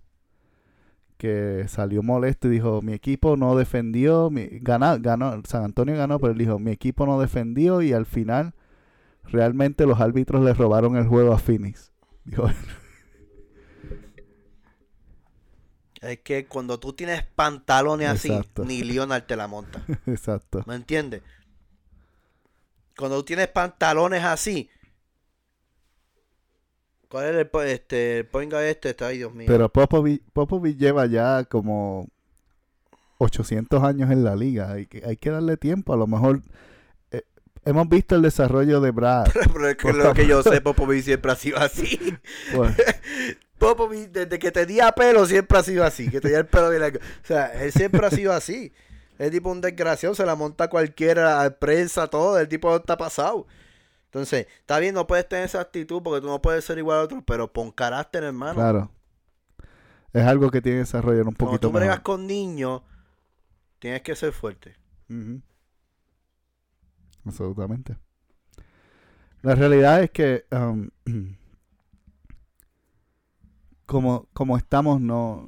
[1.18, 6.20] que salió molesto y dijo mi equipo no defendió mi, gana- ganó San Antonio ganó
[6.20, 8.54] pero él dijo mi equipo no defendió y al final
[9.24, 11.92] realmente los árbitros le robaron el juego a Phoenix
[12.26, 12.48] dijo
[16.02, 18.32] Es que cuando tú tienes pantalones así,
[18.66, 19.82] ni Leonard te la monta.
[20.06, 21.22] exacto ¿Me entiendes?
[22.98, 24.70] Cuando tú tienes pantalones así.
[27.10, 28.96] ¿Cuál es el este, el point este?
[29.04, 29.46] Ay, Dios mío.
[29.48, 32.10] pero Popovich, Popovich lleva ya como
[33.20, 36.42] 800 años en la liga hay que, hay que darle tiempo a lo mejor
[37.12, 37.24] eh,
[37.64, 41.32] hemos visto el desarrollo de Brad Pero es que lo que yo sé, Popovich siempre
[41.32, 42.00] ha sido así.
[42.54, 42.76] Pues,
[43.58, 46.10] Popovich, desde que tenía pelo, siempre ha sido así.
[46.10, 47.00] Que tenía el pelo bien largo.
[47.00, 48.74] O sea, él siempre ha sido así.
[49.18, 52.38] Es tipo un desgraciado, se la monta cualquiera, a prensa, todo.
[52.38, 53.48] El tipo está pasado.
[54.06, 57.02] Entonces, está bien, no puedes tener esa actitud porque tú no puedes ser igual a
[57.04, 58.56] otros, pero pon carácter, hermano.
[58.56, 58.91] claro
[60.15, 62.84] es algo que tiene que desarrollar un Cuando poquito tú bregas con niños,
[63.80, 64.78] tienes que ser fuerte.
[65.10, 65.41] Ujú.
[67.26, 67.96] absolutamente
[69.44, 70.89] la realidad es que um,
[73.96, 75.48] como como estamos no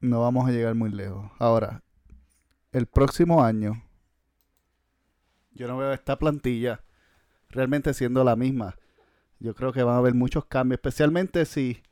[0.00, 1.82] no vamos a llegar muy lejos ahora
[2.72, 3.82] el próximo año
[5.54, 6.82] yo no veo esta plantilla
[7.50, 8.76] realmente siendo la misma.
[9.38, 11.82] Yo creo que van a haber muchos cambios, especialmente si,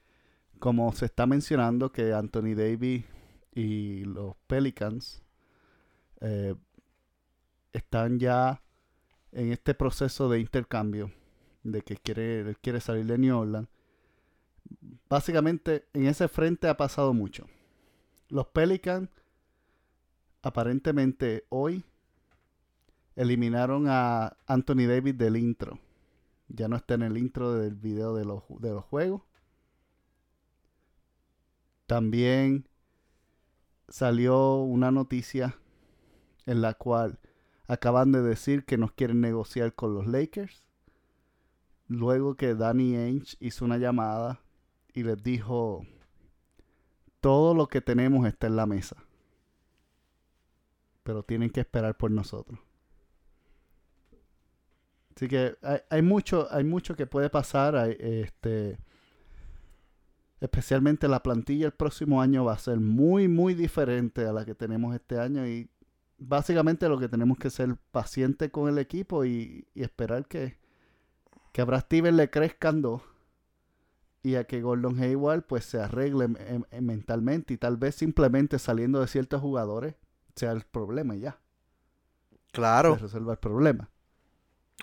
[0.59, 3.05] como se está mencionando, que Anthony Davis
[3.55, 5.23] y los Pelicans
[6.21, 6.55] eh,
[7.73, 8.63] están ya
[9.33, 11.13] en este proceso de intercambio,
[11.63, 13.69] de que quiere, quiere salir de New Orleans.
[15.09, 17.47] Básicamente, en ese frente ha pasado mucho.
[18.29, 19.11] Los Pelicans,
[20.43, 21.85] aparentemente hoy,
[23.17, 25.79] eliminaron a Anthony Davis del intro.
[26.49, 29.23] Ya no está en el intro del video de los, de los juegos.
[31.87, 32.69] También
[33.89, 35.59] salió una noticia
[36.47, 37.19] en la cual
[37.67, 40.65] acaban de decir que nos quieren negociar con los Lakers.
[41.89, 44.41] Luego que Danny Ainge hizo una llamada
[44.95, 45.87] y les dijo,
[47.21, 48.97] todo lo que tenemos está en la mesa.
[51.03, 52.59] Pero tienen que esperar por nosotros.
[55.15, 57.75] Así que hay, hay mucho, hay mucho que puede pasar.
[57.99, 58.79] este,
[60.41, 64.55] especialmente la plantilla el próximo año va a ser muy, muy diferente a la que
[64.55, 65.47] tenemos este año.
[65.47, 65.69] Y
[66.19, 70.59] básicamente lo que tenemos que ser paciente con el equipo y, esperar que,
[71.53, 73.03] que a Brad le crezcan dos.
[74.23, 76.29] Y a que Gordon Hayward pues se arregle
[76.81, 79.95] mentalmente y tal vez simplemente saliendo de ciertos jugadores
[80.37, 81.39] sea el problema y ya.
[82.53, 83.89] Claro, Se resuelva el problema.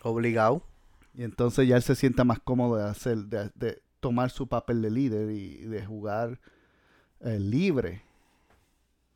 [0.04, 0.63] obligado.
[1.13, 4.82] Y entonces ya él se sienta más cómodo de hacer, de, de tomar su papel
[4.82, 6.39] de líder y de jugar
[7.21, 8.04] eh, libre.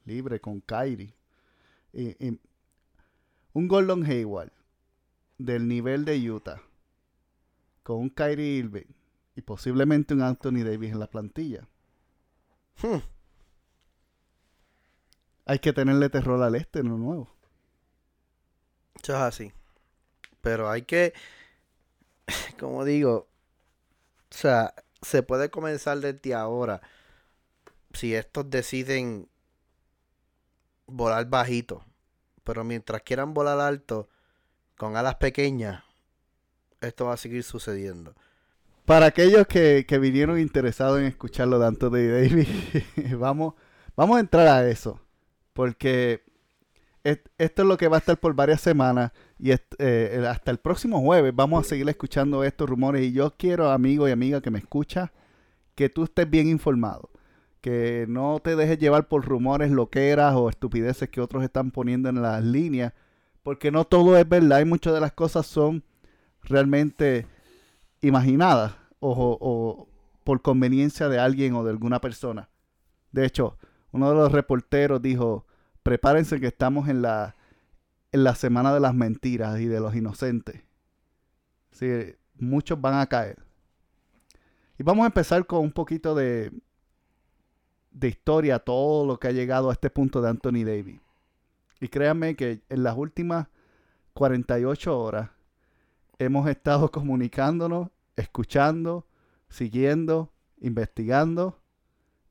[0.05, 1.13] Libre con Kyrie.
[1.93, 2.39] Y- y
[3.53, 4.51] un Gordon Hayward
[5.37, 6.61] del nivel de Utah.
[7.83, 8.85] Con un Kyrie Irving.
[9.35, 11.67] Y posiblemente un Anthony Davis en la plantilla.
[12.81, 12.99] Hmm.
[15.45, 17.29] Hay que tenerle terror al este en lo nuevo.
[19.01, 19.53] Eso es así.
[20.41, 21.13] Pero hay que,
[22.59, 23.27] como digo,
[24.31, 26.81] o sea, se puede comenzar desde ahora.
[27.93, 29.27] Si estos deciden
[30.87, 31.85] volar bajito,
[32.43, 34.09] pero mientras quieran volar alto,
[34.77, 35.83] con alas pequeñas,
[36.79, 38.15] esto va a seguir sucediendo.
[38.91, 42.49] Para aquellos que, vinieron interesados en escucharlo de Anthony Davis,
[43.17, 43.53] vamos,
[43.95, 44.99] vamos a entrar a eso.
[45.53, 46.21] Porque
[47.05, 49.13] est- esto es lo que va a estar por varias semanas.
[49.39, 53.03] Y eh, hasta el próximo jueves vamos a seguir escuchando estos rumores.
[53.03, 55.13] Y yo quiero, amigo y amiga que me escucha,
[55.75, 57.11] que tú estés bien informado.
[57.61, 62.21] Que no te dejes llevar por rumores, loqueras o estupideces que otros están poniendo en
[62.21, 62.91] las líneas.
[63.41, 65.81] Porque no todo es verdad y muchas de las cosas son
[66.43, 67.25] realmente
[68.01, 69.89] imaginadas o, o
[70.23, 72.49] por conveniencia de alguien o de alguna persona.
[73.11, 73.57] De hecho,
[73.91, 75.45] uno de los reporteros dijo,
[75.83, 77.35] prepárense que estamos en la,
[78.11, 80.61] en la semana de las mentiras y de los inocentes.
[81.71, 83.43] Sí, muchos van a caer.
[84.77, 86.51] Y vamos a empezar con un poquito de,
[87.91, 90.99] de historia, todo lo que ha llegado a este punto de Anthony Davis.
[91.79, 93.47] Y créanme que en las últimas
[94.13, 95.29] 48 horas
[96.19, 99.07] hemos estado comunicándonos, escuchando,
[99.49, 101.61] siguiendo, investigando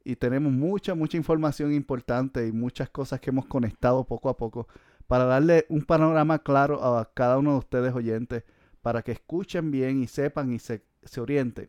[0.04, 4.68] y tenemos mucha, mucha información importante y muchas cosas que hemos conectado poco a poco
[5.06, 8.44] para darle un panorama claro a cada uno de ustedes oyentes
[8.82, 11.68] para que escuchen bien y sepan y se, se orienten.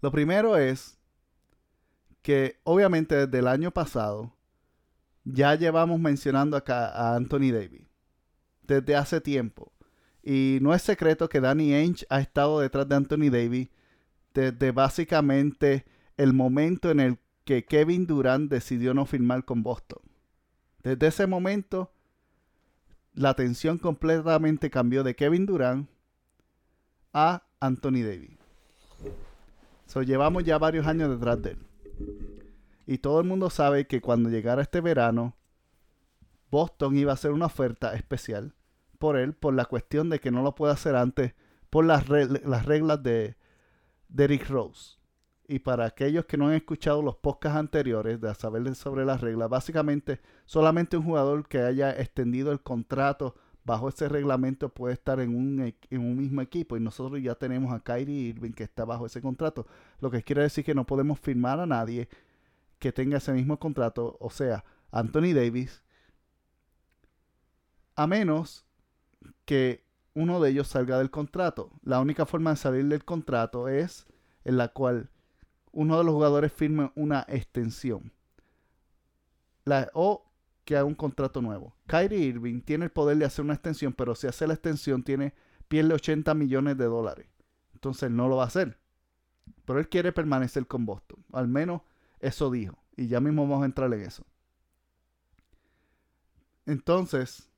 [0.00, 0.98] Lo primero es
[2.20, 4.34] que obviamente desde el año pasado
[5.24, 7.86] ya llevamos mencionando acá a Anthony Davis
[8.62, 9.72] desde hace tiempo.
[10.22, 13.68] Y no es secreto que Danny Ainge ha estado detrás de Anthony Davis
[14.32, 15.84] desde básicamente
[16.16, 20.00] el momento en el que Kevin Durant decidió no firmar con Boston.
[20.82, 21.92] Desde ese momento,
[23.14, 25.88] la atención completamente cambió de Kevin Durant
[27.12, 28.38] a Anthony Davis.
[29.86, 31.58] So, llevamos ya varios años detrás de él.
[32.86, 35.36] Y todo el mundo sabe que cuando llegara este verano,
[36.50, 38.54] Boston iba a hacer una oferta especial
[39.02, 41.34] por él, por la cuestión de que no lo puede hacer antes,
[41.70, 43.34] por las, re- las reglas de,
[44.08, 44.98] de Rick Rose.
[45.48, 49.48] Y para aquellos que no han escuchado los podcasts anteriores de saber sobre las reglas,
[49.50, 53.34] básicamente solamente un jugador que haya extendido el contrato
[53.64, 56.76] bajo ese reglamento puede estar en un, e- en un mismo equipo.
[56.76, 59.66] Y nosotros ya tenemos a Kyrie Irving que está bajo ese contrato.
[60.00, 62.08] Lo que quiere decir que no podemos firmar a nadie
[62.78, 65.82] que tenga ese mismo contrato, o sea, Anthony Davis,
[67.96, 68.64] a menos
[69.44, 71.70] que uno de ellos salga del contrato.
[71.82, 74.06] La única forma de salir del contrato es
[74.44, 75.10] en la cual
[75.72, 78.12] uno de los jugadores firme una extensión.
[79.64, 80.30] La, o
[80.64, 81.74] que haga un contrato nuevo.
[81.86, 85.34] Kyrie Irving tiene el poder de hacer una extensión, pero si hace la extensión tiene
[85.68, 87.26] pierde 80 millones de dólares.
[87.74, 88.78] Entonces no lo va a hacer.
[89.64, 91.24] Pero él quiere permanecer con Boston.
[91.32, 91.82] Al menos
[92.20, 92.78] eso dijo.
[92.96, 94.24] Y ya mismo vamos a entrar en eso.
[96.66, 97.50] Entonces,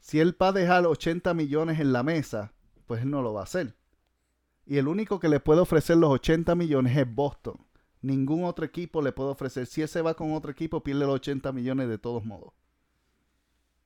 [0.00, 2.52] si él va a dejar 80 millones en la mesa,
[2.86, 3.76] pues él no lo va a hacer.
[4.66, 7.66] Y el único que le puede ofrecer los 80 millones es Boston.
[8.02, 9.66] Ningún otro equipo le puede ofrecer.
[9.66, 12.52] Si ese va con otro equipo, pierde los 80 millones de todos modos.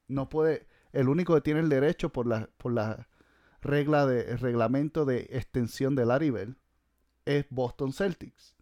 [0.07, 0.69] No puede.
[0.93, 3.09] El único que tiene el derecho por la, por la
[3.61, 6.57] regla de reglamento de extensión del Larry Bell
[7.25, 8.55] es Boston Celtics.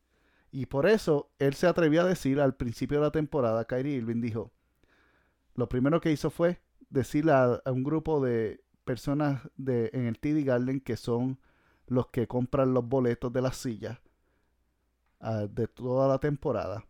[0.51, 4.21] Y por eso él se atrevió a decir al principio de la temporada, Kyrie Irving
[4.21, 4.53] dijo,
[5.55, 6.61] lo primero que hizo fue
[6.93, 11.39] decirle a, un grupo de personas de, en el TD Garden que son
[11.87, 13.99] los que compran los boletos de las sillas
[15.21, 16.85] ah, de toda la temporada,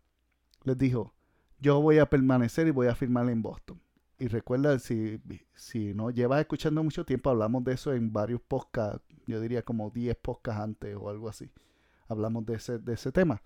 [0.63, 1.13] les dijo,
[1.59, 3.81] yo voy a permanecer y voy a firmar en Boston.
[4.19, 5.21] Y recuerda, si,
[5.53, 9.89] si no llevas escuchando mucho tiempo, hablamos de eso en varios podcasts, yo diría como
[9.89, 11.51] 10 podcasts antes o algo así.
[12.07, 13.41] Hablamos de ese, de ese tema.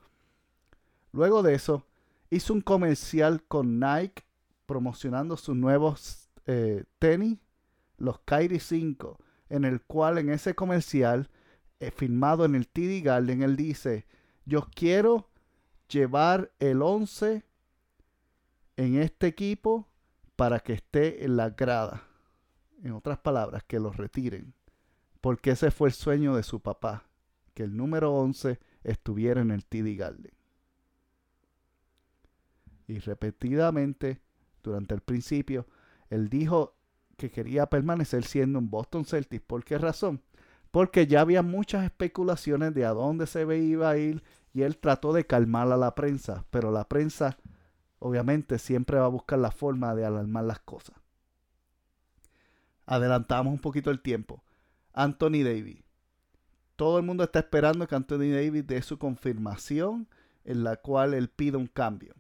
[1.12, 1.86] Luego de eso,
[2.30, 4.24] hizo un comercial con Nike
[4.66, 7.38] promocionando sus nuevos eh, tenis,
[7.98, 11.30] los Kyrie 5, en el cual en ese comercial,
[11.80, 14.08] eh, filmado en el TD Garden, él dice,
[14.46, 15.30] yo quiero
[15.90, 17.44] llevar el 11
[18.78, 19.88] en este equipo
[20.36, 22.04] para que esté en la grada.
[22.84, 24.54] En otras palabras, que lo retiren.
[25.20, 27.10] Porque ese fue el sueño de su papá,
[27.54, 30.32] que el número 11 estuviera en el TD Garden.
[32.88, 34.22] Y repetidamente,
[34.64, 35.68] durante el principio,
[36.10, 36.76] él dijo
[37.18, 39.44] que quería permanecer siendo un Boston Celtics.
[39.46, 40.22] ¿Por qué razón?
[40.72, 45.14] Porque ya había muchas especulaciones de a dónde se iba a ir y él trató
[45.14, 47.38] de calmar a la prensa, pero la prensa
[48.00, 50.96] obviamente siempre va a buscar la forma de alarmar las cosas.
[52.86, 54.44] Adelantamos un poquito el tiempo.
[54.94, 55.84] Anthony Davis.
[56.76, 60.08] Todo el mundo está esperando que Anthony Davis dé su confirmación
[60.46, 62.14] en la cual él pide un cambio.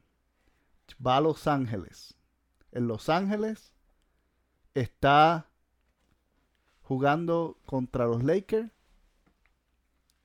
[1.06, 2.16] Va a Los Ángeles.
[2.72, 3.74] En Los Ángeles
[4.82, 5.50] está
[6.82, 8.72] jugando contra los Lakers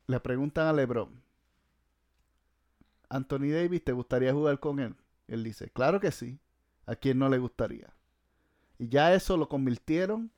[0.07, 1.22] le preguntan a LeBron,
[3.09, 4.94] Anthony Davis, ¿te gustaría jugar con él?
[5.26, 6.38] Él dice, claro que sí.
[6.84, 7.94] ¿A quién no le gustaría?
[8.78, 10.32] Y ya eso lo convirtieron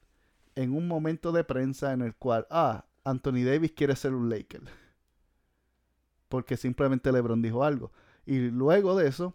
[0.55, 4.63] en un momento de prensa en el cual, ah, Anthony Davis quiere ser un Laker.
[6.29, 7.93] Porque simplemente LeBron dijo algo.
[8.27, 9.35] Y luego de eso,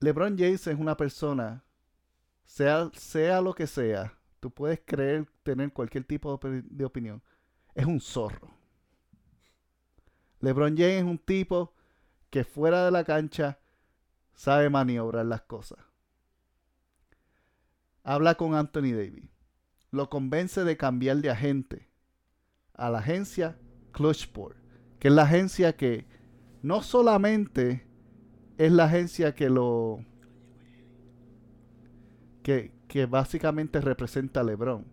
[0.00, 1.64] LeBron James es una persona,
[2.46, 7.22] sea, sea lo que sea, tú puedes creer tener cualquier tipo de opinión,
[7.74, 8.50] es un zorro.
[10.40, 11.74] LeBron James es un tipo
[12.30, 13.58] que fuera de la cancha
[14.34, 15.78] sabe maniobrar las cosas.
[18.02, 19.28] Habla con Anthony Davis.
[19.90, 21.88] Lo convence de cambiar de agente
[22.74, 23.58] a la agencia
[23.92, 24.56] Clutchport,
[24.98, 26.06] que es la agencia que
[26.62, 27.86] no solamente
[28.58, 30.04] es la agencia que lo
[32.46, 34.86] que, básicamente representa a LeBron.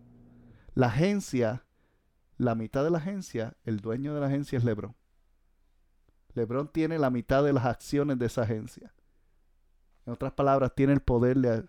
[0.74, 1.64] La agencia,
[2.38, 4.95] la mitad de la agencia, el dueño de la agencia es LeBron.
[6.34, 8.91] LeBron tiene la mitad de las acciones de esa agencia.
[10.08, 11.64] En otras palabras, tiene el poder de,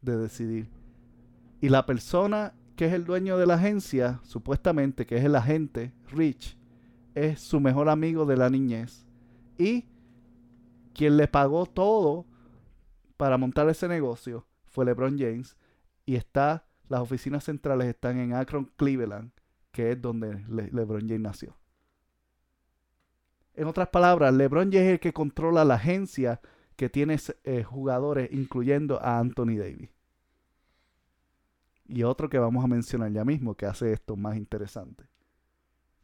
[0.00, 0.68] de decidir.
[1.60, 5.94] Y la persona que es el dueño de la agencia, supuestamente que es el agente,
[6.08, 6.58] Rich,
[7.14, 9.06] es su mejor amigo de la niñez.
[9.58, 9.86] Y
[10.92, 12.26] quien le pagó todo
[13.16, 14.47] para montar ese negocio
[14.78, 15.56] fue LeBron James.
[16.06, 19.32] Y está, las oficinas centrales están en Akron, Cleveland,
[19.72, 21.56] que es donde LeBron James nació.
[23.54, 26.40] En otras palabras, LeBron James es el que controla la agencia
[26.76, 29.90] que tiene eh, jugadores, incluyendo a Anthony Davis.
[31.88, 35.08] Y otro que vamos a mencionar ya mismo, que hace esto más interesante.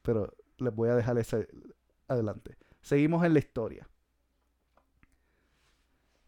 [0.03, 1.47] Pero les voy a dejar ese
[2.09, 2.57] adelante.
[2.83, 3.89] Seguimos en la historia.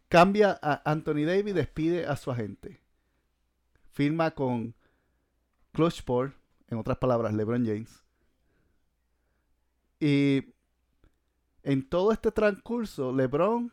[0.09, 2.80] Cambia a Anthony Davis, despide a su agente.
[3.90, 4.74] Firma con
[5.72, 6.34] Clutchport,
[6.68, 8.02] en otras palabras, LeBron James.
[9.98, 10.54] Y
[11.62, 13.72] en todo este transcurso, LeBron,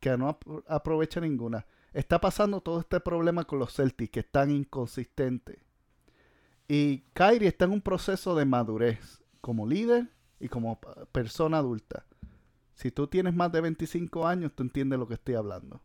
[0.00, 5.58] que no aprovecha ninguna, está pasando todo este problema con los Celtics, que están inconsistentes.
[6.66, 10.08] Y Kyrie está en un proceso de madurez como líder
[10.40, 10.80] y como
[11.12, 12.04] persona adulta.
[12.78, 15.82] Si tú tienes más de 25 años, tú entiendes lo que estoy hablando.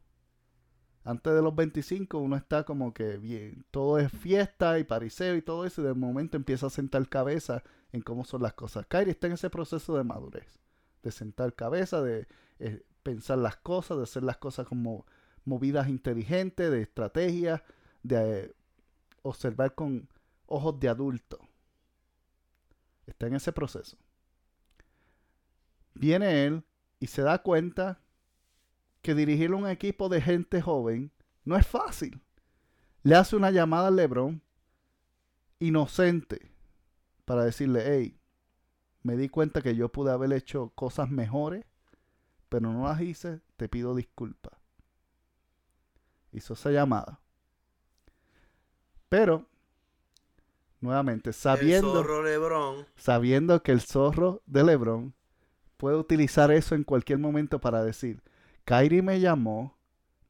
[1.04, 5.42] Antes de los 25 uno está como que bien, todo es fiesta y pariseo y
[5.42, 8.86] todo eso y de momento empieza a sentar cabeza en cómo son las cosas.
[8.86, 10.60] Kyrie está en ese proceso de madurez,
[11.02, 12.28] de sentar cabeza, de
[12.60, 15.08] eh, pensar las cosas, de hacer las cosas como
[15.46, 17.64] movidas inteligentes, de estrategia,
[18.04, 18.54] de eh,
[19.24, 20.08] observar con
[20.46, 21.40] ojos de adulto.
[23.08, 23.98] Está en ese proceso.
[25.96, 26.64] Viene él
[27.04, 28.00] y se da cuenta
[29.02, 31.12] que dirigir un equipo de gente joven
[31.44, 32.24] no es fácil.
[33.02, 34.42] Le hace una llamada a Lebron
[35.60, 36.56] inocente
[37.26, 38.18] para decirle, hey,
[39.02, 41.66] me di cuenta que yo pude haber hecho cosas mejores,
[42.48, 44.58] pero no las hice, te pido disculpas.
[46.32, 47.20] Hizo esa llamada.
[49.10, 49.50] Pero,
[50.80, 52.02] nuevamente, sabiendo,
[52.96, 55.14] sabiendo que el zorro de Lebron
[55.78, 58.22] puede utilizar eso en cualquier momento para decir,
[58.66, 59.78] Kairi me llamó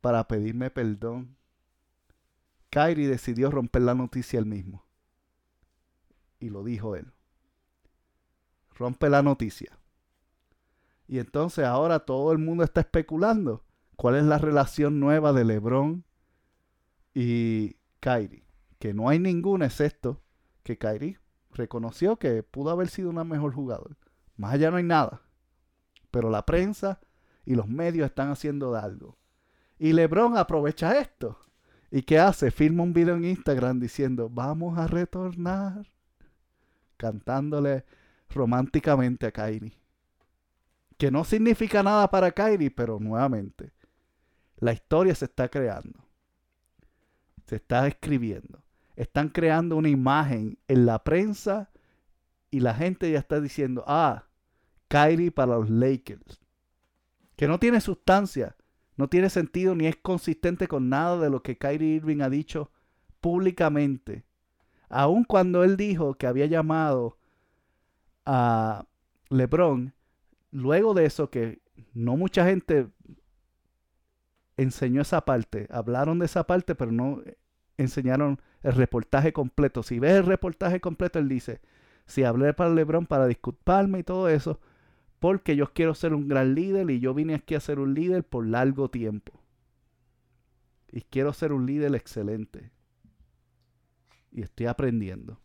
[0.01, 1.37] para pedirme perdón.
[2.69, 4.83] Kairi decidió romper la noticia él mismo
[6.43, 7.13] y lo dijo él.
[8.75, 9.79] Rompe la noticia.
[11.07, 13.63] Y entonces ahora todo el mundo está especulando
[13.95, 16.03] cuál es la relación nueva de LeBron
[17.13, 18.43] y Kyrie.
[18.77, 20.21] Que no hay ninguna excepto
[20.63, 21.19] que Kyrie
[21.51, 23.95] reconoció que pudo haber sido una mejor jugador.
[24.35, 25.21] Más allá no hay nada.
[26.13, 26.99] Pero la prensa
[27.43, 29.17] y los medios están haciendo algo.
[29.79, 31.39] Y LeBron aprovecha esto.
[31.89, 32.51] ¿Y qué hace?
[32.51, 35.87] Firma un video en Instagram diciendo, vamos a retornar
[36.97, 37.83] cantándole
[38.29, 39.73] románticamente a Kairi.
[40.99, 43.73] Que no significa nada para Kairi, pero nuevamente,
[44.57, 46.07] la historia se está creando.
[47.47, 48.63] Se está escribiendo.
[48.95, 51.71] Están creando una imagen en la prensa
[52.51, 54.25] y la gente ya está diciendo, ah,
[54.93, 56.39] Kyrie para los Lakers.
[57.35, 58.55] Que no tiene sustancia,
[58.95, 62.71] no tiene sentido ni es consistente con nada de lo que Kyrie Irving ha dicho
[63.21, 64.25] públicamente
[64.93, 67.17] aun cuando él dijo que había llamado
[68.25, 68.85] a
[69.29, 69.93] LeBron,
[70.51, 71.61] luego de eso que
[71.93, 72.87] no mucha gente
[74.55, 77.21] enseñó esa parte, hablaron de esa parte, pero no
[77.77, 79.81] enseñaron el reportaje completo.
[79.81, 81.59] Si ves el reportaje completo, él dice,
[82.05, 84.59] si hablé para LeBron para disculparme y todo eso,
[85.23, 88.25] porque yo quiero ser un gran líder y yo vine aquí a ser un líder
[88.25, 89.31] por largo tiempo.
[90.91, 92.73] Y quiero ser un líder excelente
[94.33, 95.39] y estoy aprendiendo.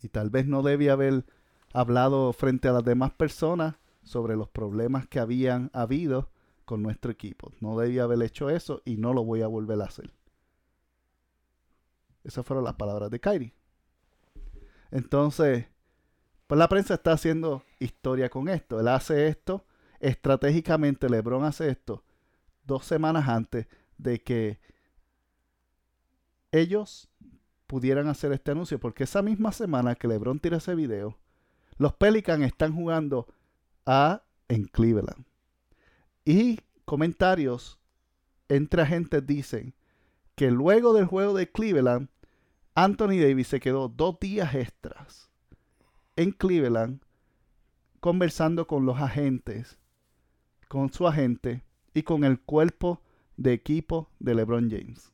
[0.00, 1.26] Y tal vez no debía haber
[1.74, 6.30] hablado frente a las demás personas sobre los problemas que habían habido
[6.64, 7.52] con nuestro equipo.
[7.60, 10.10] No debía haber hecho eso y no lo voy a volver a hacer.
[12.24, 13.52] Esas fueron las palabras de Kyrie.
[14.90, 15.66] Entonces,
[16.46, 18.78] pues la prensa está haciendo historia con esto.
[18.78, 19.66] Él hace esto
[19.98, 21.08] estratégicamente.
[21.08, 22.04] LeBron hace esto
[22.64, 23.66] dos semanas antes
[23.98, 24.60] de que
[26.52, 27.08] ellos
[27.66, 28.78] pudieran hacer este anuncio.
[28.78, 31.18] Porque esa misma semana que LeBron tira ese video,
[31.76, 33.26] los Pelicans están jugando
[33.86, 35.24] a en Cleveland.
[36.24, 37.80] Y comentarios
[38.48, 39.74] entre agentes dicen
[40.34, 42.08] que luego del juego de Cleveland,
[42.74, 45.30] Anthony Davis se quedó dos días extras
[46.16, 47.00] en Cleveland
[48.00, 49.78] conversando con los agentes,
[50.68, 53.02] con su agente y con el cuerpo
[53.36, 55.12] de equipo de LeBron James.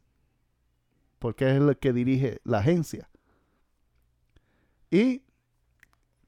[1.19, 3.09] Porque es el que dirige la agencia.
[4.91, 5.23] Y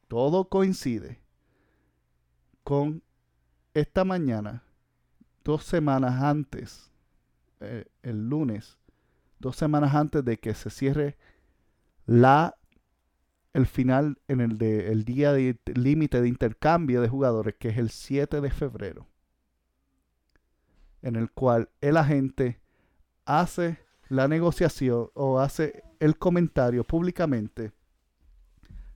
[0.09, 1.21] todo coincide
[2.65, 3.03] con
[3.75, 4.65] esta mañana,
[5.45, 6.91] dos semanas antes,
[7.61, 8.79] eh, el lunes,
[9.39, 11.17] dos semanas antes de que se cierre
[12.07, 12.57] la
[13.53, 17.79] el final en el, de, el día de límite de intercambio de jugadores, que es
[17.79, 19.07] el 7 de febrero,
[21.03, 22.61] en el cual el agente
[23.25, 23.79] hace
[24.09, 27.73] la negociación o hace el comentario públicamente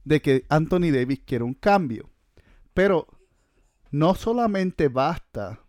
[0.04, 2.10] de que Anthony Davis quiere un cambio.
[2.74, 3.06] Pero
[3.90, 5.60] no solamente basta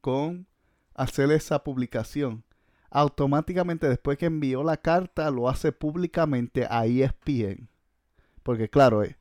[0.00, 0.46] con
[0.94, 2.44] hacer esa publicación,
[2.92, 7.68] automáticamente después que envió la carta lo hace públicamente a ESPN.
[8.42, 9.16] Porque claro, eh,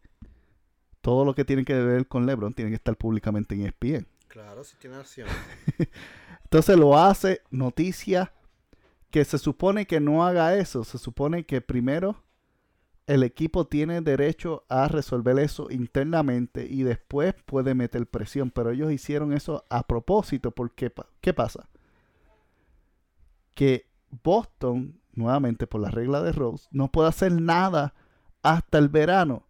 [1.01, 4.07] todo lo que tiene que ver con LeBron tiene que estar públicamente en ESPN.
[4.27, 5.27] Claro, si tiene acción.
[6.43, 8.33] Entonces lo hace noticia
[9.09, 10.83] que se supone que no haga eso.
[10.83, 12.23] Se supone que primero
[13.07, 18.51] el equipo tiene derecho a resolver eso internamente y después puede meter presión.
[18.51, 20.91] Pero ellos hicieron eso a propósito porque,
[21.21, 21.69] ¿qué pasa?
[23.61, 23.87] Que
[24.23, 27.93] Boston, nuevamente por la regla de Rose, no puede hacer nada
[28.41, 29.45] hasta el verano.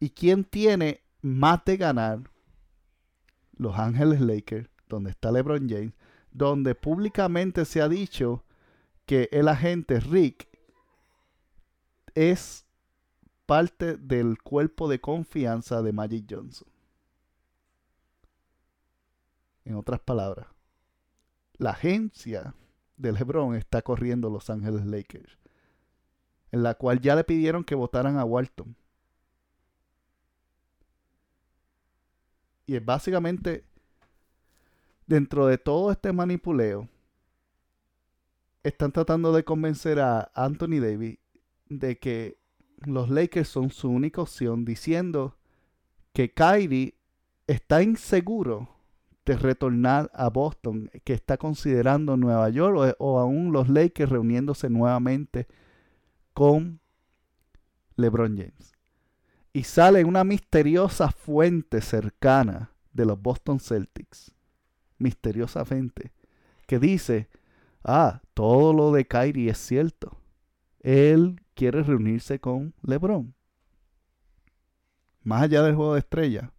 [0.00, 2.32] ¿Y quién tiene más de ganar?
[3.52, 5.94] Los Ángeles Lakers, donde está LeBron James,
[6.32, 8.44] donde públicamente se ha dicho
[9.06, 10.48] que el agente Rick
[12.16, 12.66] es
[13.46, 16.66] parte del cuerpo de confianza de Magic Johnson.
[19.64, 20.48] En otras palabras,
[21.56, 22.52] la agencia
[22.96, 25.38] de LeBron está corriendo Los Ángeles Lakers,
[26.52, 28.76] en la cual ya le pidieron que votaran a Walton.
[32.66, 33.64] Y es básicamente,
[35.06, 36.88] dentro de todo este manipuleo,
[38.62, 41.18] están tratando de convencer a Anthony Davis
[41.68, 42.38] de que
[42.78, 45.36] los Lakers son su única opción, diciendo
[46.12, 46.94] que Kyrie
[47.46, 48.73] está inseguro
[49.24, 55.46] de retornar a Boston, que está considerando Nueva York o, aún los Lakers reuniéndose nuevamente
[56.34, 56.80] con
[57.96, 58.72] LeBron James.
[59.52, 64.34] Y sale una misteriosa fuente cercana de los Boston Celtics,
[64.98, 66.12] misteriosa fuente,
[66.66, 67.28] que dice,
[67.82, 70.18] ah, todo lo de Kyrie es cierto.
[70.80, 73.34] Él quiere reunirse con LeBron.
[75.22, 76.52] Más allá del juego de estrella,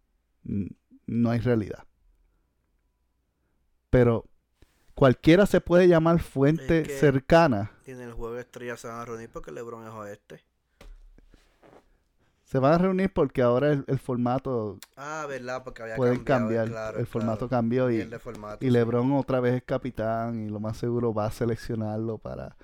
[0.43, 1.85] no hay realidad
[3.95, 4.25] pero
[4.93, 7.71] cualquiera se puede llamar fuente cercana.
[7.87, 10.43] Y en el juego de estrellas se van a reunir porque LeBron es oeste.
[12.43, 14.77] Se van a reunir porque ahora el, formato.
[14.97, 15.63] Ah, ¿verdad?
[15.63, 16.69] Porque había pueden cambiar.
[16.97, 18.05] el formato cambió y,
[18.59, 22.57] y LeBron otra vez es capitán y lo más seguro va a seleccionarlo para.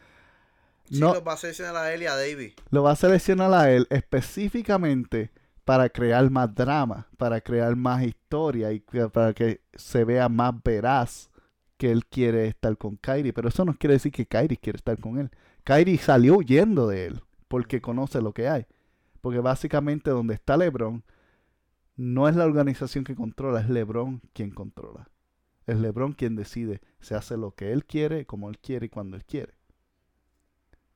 [0.90, 2.52] Sí, no, lo va a seleccionar a él y a David.
[2.72, 5.32] Lo va a seleccionar a él específicamente
[5.66, 11.30] para crear más drama, para crear más historia y para que se vea más veraz
[11.78, 13.34] que él quiere estar con Kyrie.
[13.34, 15.32] Pero eso no quiere decir que Kyrie quiere estar con él.
[15.64, 18.66] Kyrie salió huyendo de él porque conoce lo que hay.
[19.22, 21.04] Porque básicamente donde está LeBron
[21.96, 25.10] no es la organización que controla, es LeBron quien controla.
[25.68, 26.82] Es LeBron quien decide.
[27.00, 29.54] Se hace lo que él quiere, como él quiere y cuando él quiere.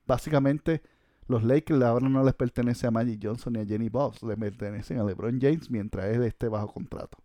[0.08, 0.82] Básicamente
[1.28, 5.00] los Lakers ahora no les pertenece a Magic Johnson ni a Jenny Boss, le pertenecen
[5.00, 7.18] a LeBron James mientras él esté bajo contrato.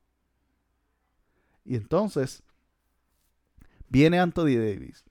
[1.65, 2.43] Y entonces
[3.89, 5.05] viene Anthony Davis,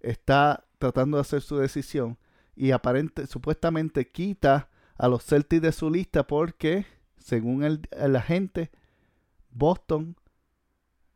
[0.00, 2.18] está tratando de hacer su decisión
[2.54, 6.86] y aparente, supuestamente quita a los Celtics de su lista porque,
[7.16, 8.70] según el, el agente,
[9.50, 10.16] Boston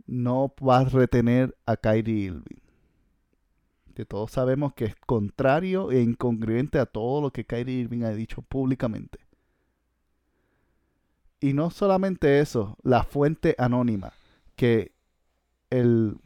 [0.07, 2.68] no va a retener a Kyrie Irving.
[3.99, 8.11] Que todos sabemos que es contrario e incongruente a todo lo que Kyrie Irving ha
[8.11, 9.19] dicho públicamente.
[11.41, 14.13] Y no solamente eso, la fuente anónima,
[14.55, 14.93] que
[15.71, 16.17] el,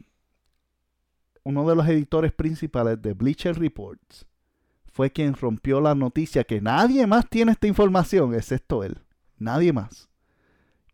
[1.41, 4.27] uno de los editores principales de Bleacher Reports
[4.85, 8.99] fue quien rompió la noticia que nadie más tiene esta información, excepto él.
[9.39, 10.09] Nadie más.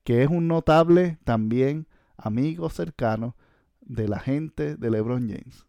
[0.05, 3.35] Que es un notable también amigo cercano
[3.81, 5.65] de la gente de LeBron James.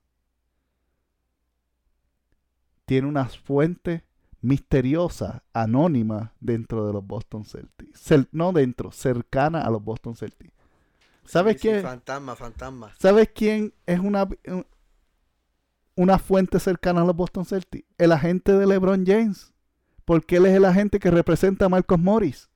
[2.91, 4.05] Tiene una fuente
[4.41, 8.27] misteriosa, anónima dentro de los Boston Celtics.
[8.33, 10.53] no dentro, cercana a los Boston Celtics.
[11.25, 11.85] ¿Sabes quién?
[11.85, 12.93] fantasma, fantasma.
[12.99, 14.29] ¿Sabes quién es una,
[15.95, 17.87] una fuente cercana a los Boston Celtics?
[17.97, 19.53] El agente de LeBron James.
[20.05, 22.51] Porque él es el agente que representa a Marcos Morris.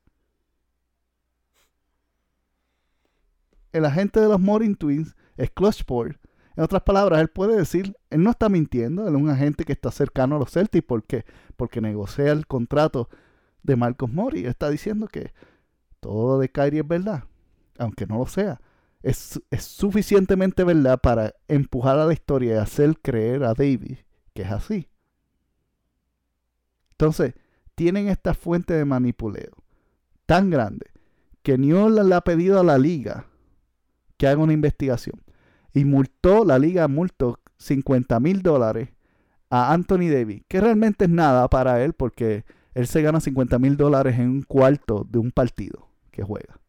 [3.71, 6.19] El agente de los Morris Twins es Clutchport.
[6.55, 9.73] En otras palabras, él puede decir, él no está mintiendo, él es un agente que
[9.73, 10.85] está cercano a los Celtics.
[10.85, 11.25] ¿Por qué?
[11.57, 13.09] Porque negocia el contrato
[13.63, 14.45] de Marcos Morris.
[14.45, 15.33] Está diciendo que
[15.99, 17.25] todo de Kyrie es verdad,
[17.77, 18.61] aunque no lo sea.
[19.03, 23.97] Es, es, suficientemente verdad para empujar a la historia y hacer creer a David
[24.35, 24.87] que es así.
[26.91, 27.33] Entonces,
[27.73, 29.63] tienen esta fuente de manipuleo
[30.25, 30.87] tan grande
[31.41, 33.27] que New Orleans le ha pedido a la liga
[34.17, 35.24] que haga una investigación
[35.75, 38.89] y multó, la liga multó 50 mil dólares
[39.49, 43.75] a Anthony Davis, que realmente es nada para él porque él se gana 50 mil
[43.75, 46.61] dólares en un cuarto de un partido que juega.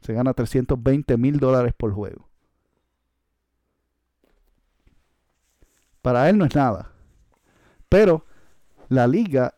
[0.00, 2.26] Se gana 320 mil dólares por juego.
[6.00, 6.92] Para él no es nada.
[7.90, 8.24] Pero
[8.88, 9.54] la liga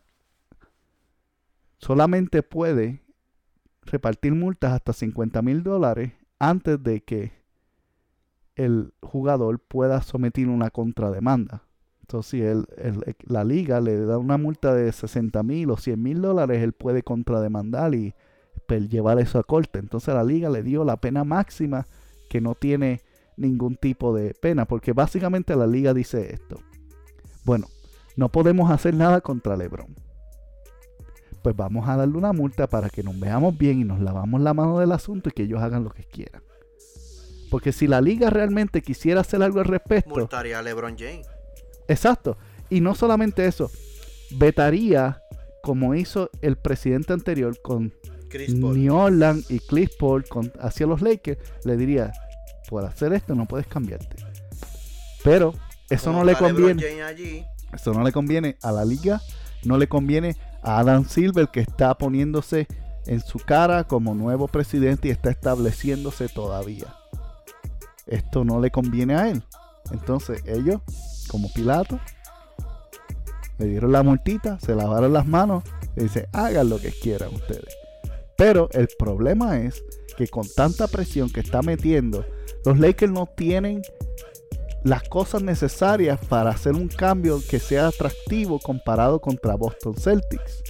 [1.77, 3.01] solamente puede
[3.83, 7.38] repartir multas hasta 50 mil dólares antes de que
[8.59, 11.63] el jugador pueda someter una contrademanda.
[12.01, 12.65] Entonces, si el,
[13.25, 17.01] la liga le da una multa de 60 mil o 100 mil dólares, él puede
[17.01, 18.13] contrademandar y
[18.67, 19.79] llevar eso a corte.
[19.79, 21.85] Entonces, la liga le dio la pena máxima
[22.29, 23.01] que no tiene
[23.37, 26.59] ningún tipo de pena, porque básicamente la liga dice esto.
[27.45, 27.67] Bueno,
[28.17, 29.95] no podemos hacer nada contra LeBron.
[31.41, 34.53] Pues vamos a darle una multa para que nos veamos bien y nos lavamos la
[34.53, 36.41] mano del asunto y que ellos hagan lo que quieran.
[37.49, 40.09] Porque si la liga realmente quisiera hacer algo al respecto.
[40.09, 41.27] Multaría a LeBron James.
[41.87, 42.37] Exacto.
[42.69, 43.71] Y no solamente eso.
[44.31, 45.23] Vetaría,
[45.63, 47.93] como hizo el presidente anterior con
[48.59, 50.23] New Orleans y Chris Paul
[50.59, 52.11] hacia los Lakers, le diría:
[52.69, 54.15] por hacer esto no puedes cambiarte.
[55.23, 55.55] Pero
[55.89, 56.83] eso no le conviene.
[57.73, 59.21] Eso no le conviene a la liga,
[59.63, 62.67] no le conviene a Adam Silver que está poniéndose
[63.05, 66.98] en su cara como nuevo presidente y está estableciéndose todavía
[68.09, 69.43] esto no le conviene a él.
[69.91, 70.81] Entonces ellos,
[71.29, 71.99] como Pilato,
[73.57, 75.63] le dieron la multita, se lavaron las manos
[75.95, 77.75] y dice, hagan lo que quieran ustedes.
[78.37, 79.83] Pero el problema es
[80.17, 82.25] que con tanta presión que está metiendo,
[82.65, 83.81] los Lakers no tienen
[84.83, 90.63] las cosas necesarias para hacer un cambio que sea atractivo comparado contra Boston Celtics.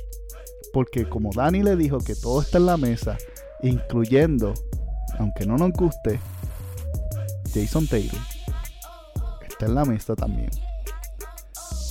[0.73, 3.17] Porque como Dani le dijo que todo está en la mesa,
[3.61, 4.53] incluyendo,
[5.19, 6.19] aunque no nos guste,
[7.53, 8.21] Jason Taylor
[9.47, 10.49] está en la mesa también.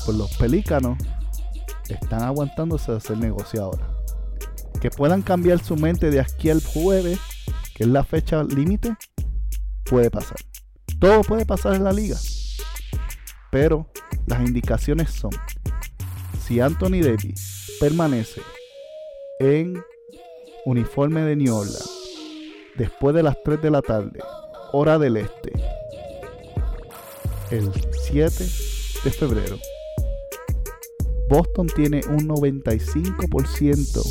[0.05, 0.99] Pues los pelícanos
[1.89, 3.87] están aguantándose de hacer negocio ahora.
[4.81, 7.19] Que puedan cambiar su mente de aquí al jueves,
[7.75, 8.97] que es la fecha límite,
[9.85, 10.39] puede pasar.
[10.99, 12.17] Todo puede pasar en la liga.
[13.51, 13.91] Pero
[14.27, 15.31] las indicaciones son,
[16.47, 18.43] si Anthony Davis permanece
[19.41, 19.83] en
[20.65, 21.91] uniforme de New Orleans
[22.77, 24.21] después de las 3 de la tarde
[24.73, 25.53] hora del este,
[27.51, 27.71] el
[28.03, 28.45] 7
[29.05, 29.59] de febrero,
[31.29, 34.03] Boston tiene un 95%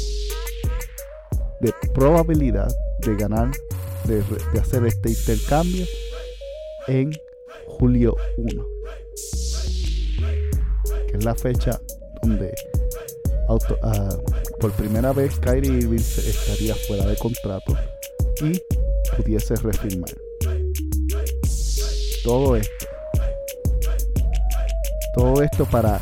[1.60, 2.68] de probabilidad
[2.99, 3.51] de ganar,
[4.05, 4.24] de,
[4.60, 5.86] hacer este intercambio
[6.88, 7.12] en
[7.68, 8.66] julio 1,
[11.08, 11.82] que es la fecha
[12.22, 12.53] donde
[13.84, 14.18] ah,
[14.60, 17.76] por primera vez Kyrie Irving estaría fuera de contrato
[18.41, 18.62] y
[19.16, 20.12] pudiese refirmar
[22.28, 22.86] todo esto.
[25.15, 26.01] Todo esto para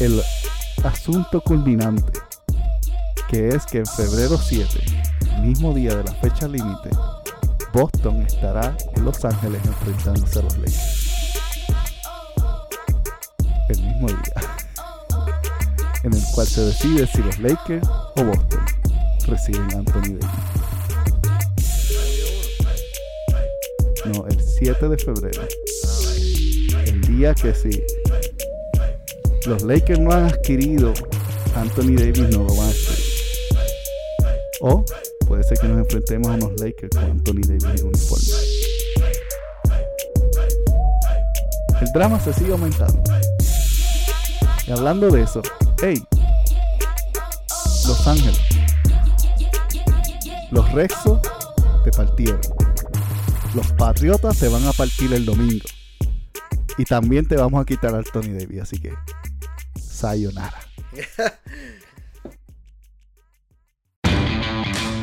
[0.00, 0.20] el
[0.82, 2.18] asunto culminante,
[3.30, 4.68] que es que en febrero 7,
[5.36, 6.90] el mismo día de la fecha límite,
[7.72, 11.34] Boston estará en Los Ángeles enfrentándose a los Lakers.
[13.68, 14.34] El mismo día.
[16.02, 17.86] En el cual se decide si los Lakers
[18.16, 18.64] o Boston
[19.28, 20.64] reciben a Anthony Davis.
[24.06, 25.42] No, el 7 de febrero.
[27.08, 27.82] día que si
[29.46, 30.92] los Lakers no han adquirido
[31.56, 33.04] Anthony Davis no lo van a adquirir.
[34.60, 34.84] O
[35.26, 38.24] puede ser que nos enfrentemos a unos Lakers con Anthony Davis en uniforme.
[41.80, 43.02] El drama se sigue aumentando.
[44.66, 45.42] Y hablando de eso,
[45.82, 46.02] hey,
[47.86, 48.40] Los Ángeles,
[50.50, 51.20] los Rexos
[51.84, 52.53] te partieron.
[53.54, 55.64] Los Patriotas se van a partir el domingo.
[56.76, 58.92] Y también te vamos a quitar al Tony Davis, así que
[59.80, 60.60] sayonara.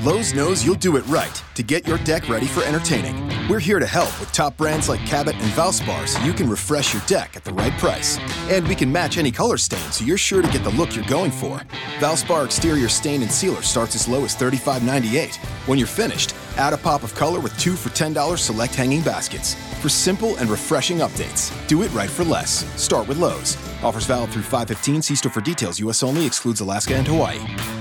[0.04, 3.16] Lowe's knows you'll do it right to get your deck ready for entertaining.
[3.47, 6.91] We're here to help with top brands like Cabot and Valspar so you can refresh
[6.91, 8.18] your deck at the right price.
[8.49, 11.06] And we can match any color stain so you're sure to get the look you're
[11.06, 11.62] going for.
[11.99, 15.36] Valspar exterior stain and sealer starts as low as $35.98.
[15.68, 19.56] When you're finished, add a pop of color with two for $10 select hanging baskets.
[19.82, 22.66] For simple and refreshing updates, do it right for less.
[22.82, 23.58] Start with Lowe's.
[23.84, 25.02] Offers valid through 515.
[25.02, 25.80] See store for details.
[25.80, 26.04] U.S.
[26.04, 26.26] only.
[26.26, 27.80] Excludes Alaska and Hawaii.